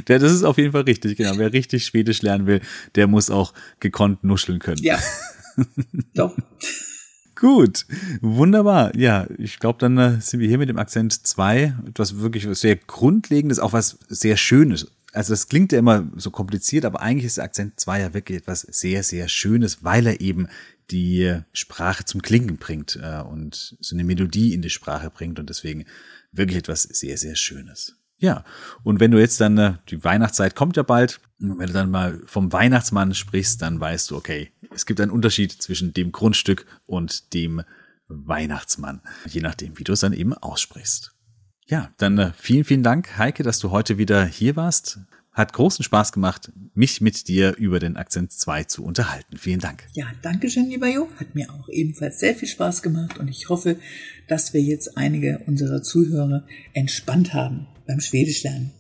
das 0.05 0.23
ist 0.23 0.43
auf 0.43 0.57
jeden 0.57 0.73
Fall 0.73 0.81
richtig, 0.81 1.17
genau. 1.17 1.37
Wer 1.37 1.53
richtig 1.53 1.85
Schwedisch 1.85 2.21
lernen 2.21 2.47
will, 2.47 2.61
der 2.95 3.07
muss 3.07 3.29
auch 3.29 3.53
gekonnt 3.79 4.23
nuscheln 4.23 4.59
können. 4.59 4.83
Ja. 4.83 4.99
Doch. 6.13 6.35
Gut, 7.35 7.85
wunderbar. 8.21 8.95
Ja, 8.95 9.27
ich 9.37 9.59
glaube, 9.59 9.77
dann 9.79 9.97
äh, 9.97 10.21
sind 10.21 10.39
wir 10.39 10.47
hier 10.47 10.57
mit 10.57 10.69
dem 10.69 10.77
Akzent 10.77 11.13
2 11.27 11.75
etwas 11.87 12.19
wirklich 12.19 12.47
sehr 12.57 12.75
Grundlegendes, 12.75 13.59
auch 13.59 13.73
was 13.73 13.97
sehr 14.07 14.37
Schönes 14.37 14.87
also 15.15 15.33
das 15.33 15.47
klingt 15.47 15.71
ja 15.71 15.79
immer 15.79 16.09
so 16.15 16.29
kompliziert, 16.29 16.85
aber 16.85 17.01
eigentlich 17.01 17.25
ist 17.25 17.37
der 17.37 17.45
Akzent 17.45 17.79
2 17.79 18.01
ja 18.01 18.13
wirklich 18.13 18.39
etwas 18.39 18.61
sehr, 18.61 19.01
sehr 19.03 19.27
Schönes, 19.29 19.83
weil 19.83 20.07
er 20.07 20.21
eben 20.21 20.47
die 20.91 21.39
Sprache 21.53 22.05
zum 22.05 22.21
Klingen 22.21 22.57
bringt 22.57 22.99
äh, 23.01 23.21
und 23.21 23.77
so 23.79 23.95
eine 23.95 24.03
Melodie 24.03 24.53
in 24.53 24.61
die 24.61 24.69
Sprache 24.69 25.09
bringt 25.09 25.39
und 25.39 25.49
deswegen 25.49 25.85
wirklich 26.31 26.59
etwas 26.59 26.83
sehr, 26.83 27.17
sehr 27.17 27.35
Schönes. 27.35 27.95
Ja, 28.17 28.43
und 28.83 28.99
wenn 28.99 29.11
du 29.11 29.19
jetzt 29.19 29.41
dann, 29.41 29.57
äh, 29.57 29.73
die 29.89 30.03
Weihnachtszeit 30.03 30.55
kommt 30.55 30.77
ja 30.77 30.83
bald, 30.83 31.19
wenn 31.39 31.67
du 31.67 31.73
dann 31.73 31.91
mal 31.91 32.21
vom 32.25 32.51
Weihnachtsmann 32.51 33.13
sprichst, 33.13 33.61
dann 33.61 33.79
weißt 33.79 34.11
du, 34.11 34.17
okay, 34.17 34.51
es 34.73 34.85
gibt 34.85 35.01
einen 35.01 35.11
Unterschied 35.11 35.51
zwischen 35.51 35.93
dem 35.93 36.11
Grundstück 36.11 36.65
und 36.85 37.33
dem 37.33 37.61
Weihnachtsmann, 38.07 39.01
je 39.27 39.41
nachdem, 39.41 39.77
wie 39.79 39.83
du 39.83 39.93
es 39.93 40.01
dann 40.01 40.13
eben 40.13 40.33
aussprichst. 40.33 41.14
Ja, 41.67 41.89
dann 41.97 42.17
äh, 42.19 42.31
vielen, 42.37 42.63
vielen 42.63 42.83
Dank, 42.83 43.17
Heike, 43.17 43.41
dass 43.41 43.57
du 43.59 43.71
heute 43.71 43.97
wieder 43.97 44.23
hier 44.25 44.55
warst. 44.55 44.99
Hat 45.31 45.51
großen 45.51 45.83
Spaß 45.83 46.11
gemacht, 46.11 46.51
mich 46.75 47.01
mit 47.01 47.27
dir 47.27 47.55
über 47.57 47.79
den 47.79 47.97
Akzent 47.97 48.31
2 48.31 48.65
zu 48.65 48.85
unterhalten. 48.85 49.37
Vielen 49.37 49.59
Dank. 49.59 49.83
Ja, 49.93 50.05
danke 50.21 50.49
schön, 50.49 50.69
lieber 50.69 50.87
Jo. 50.87 51.09
Hat 51.19 51.33
mir 51.33 51.49
auch 51.51 51.67
ebenfalls 51.67 52.19
sehr 52.19 52.35
viel 52.35 52.47
Spaß 52.47 52.83
gemacht 52.83 53.17
und 53.17 53.27
ich 53.27 53.49
hoffe, 53.49 53.77
dass 54.27 54.53
wir 54.53 54.61
jetzt 54.61 54.95
einige 54.95 55.39
unserer 55.47 55.81
Zuhörer 55.81 56.45
entspannt 56.73 57.33
haben 57.33 57.67
beim 57.87 57.99
Schwedisch 57.99 58.43
lernen. 58.43 58.71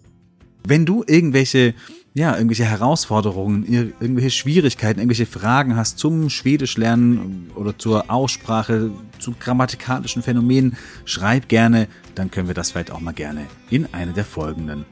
Wenn 0.63 0.85
du 0.85 1.03
irgendwelche 1.05 1.73
ja, 2.17 2.33
irgendwelche 2.33 2.63
Herausforderungen, 2.63 3.65
irgendwelche 3.99 4.29
Schwierigkeiten, 4.31 5.01
irgendwelche 5.01 5.25
Fragen 5.25 5.75
hast 5.75 5.99
zum 5.99 6.29
Schwedisch 6.29 6.77
lernen 6.77 7.51
oder 7.55 7.77
zur 7.77 8.09
Aussprache, 8.09 8.91
zu 9.19 9.33
grammatikalischen 9.37 10.23
Phänomenen, 10.23 10.77
schreib 11.03 11.49
gerne, 11.49 11.89
dann 12.15 12.31
können 12.31 12.47
wir 12.47 12.55
das 12.55 12.71
vielleicht 12.71 12.91
auch 12.91 12.99
mal 12.99 13.13
gerne 13.13 13.47
in 13.69 13.93
eine 13.93 14.13
der 14.13 14.25
folgenden 14.25 14.85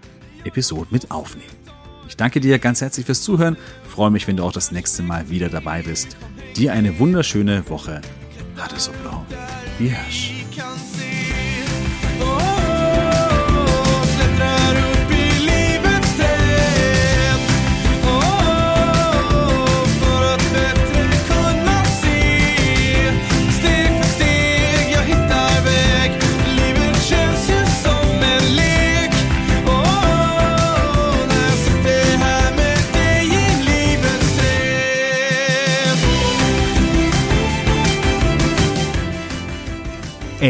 Episoden 0.43 0.87
mit 0.91 1.11
aufnehmen. 1.11 1.49
Ich 2.07 2.17
danke 2.17 2.39
dir 2.39 2.59
ganz 2.59 2.81
herzlich 2.81 3.05
fürs 3.05 3.21
Zuhören, 3.21 3.57
freue 3.87 4.11
mich, 4.11 4.27
wenn 4.27 4.37
du 4.37 4.43
auch 4.43 4.51
das 4.51 4.71
nächste 4.71 5.03
Mal 5.03 5.29
wieder 5.29 5.49
dabei 5.49 5.81
bist. 5.81 6.17
Dir 6.55 6.73
eine 6.73 6.99
wunderschöne 6.99 7.67
Woche. 7.69 8.01
Hatte 8.57 8.79
so 8.79 8.91
blau. 9.01 9.25
Wie 9.79 9.87
Hirsch. 9.87 10.33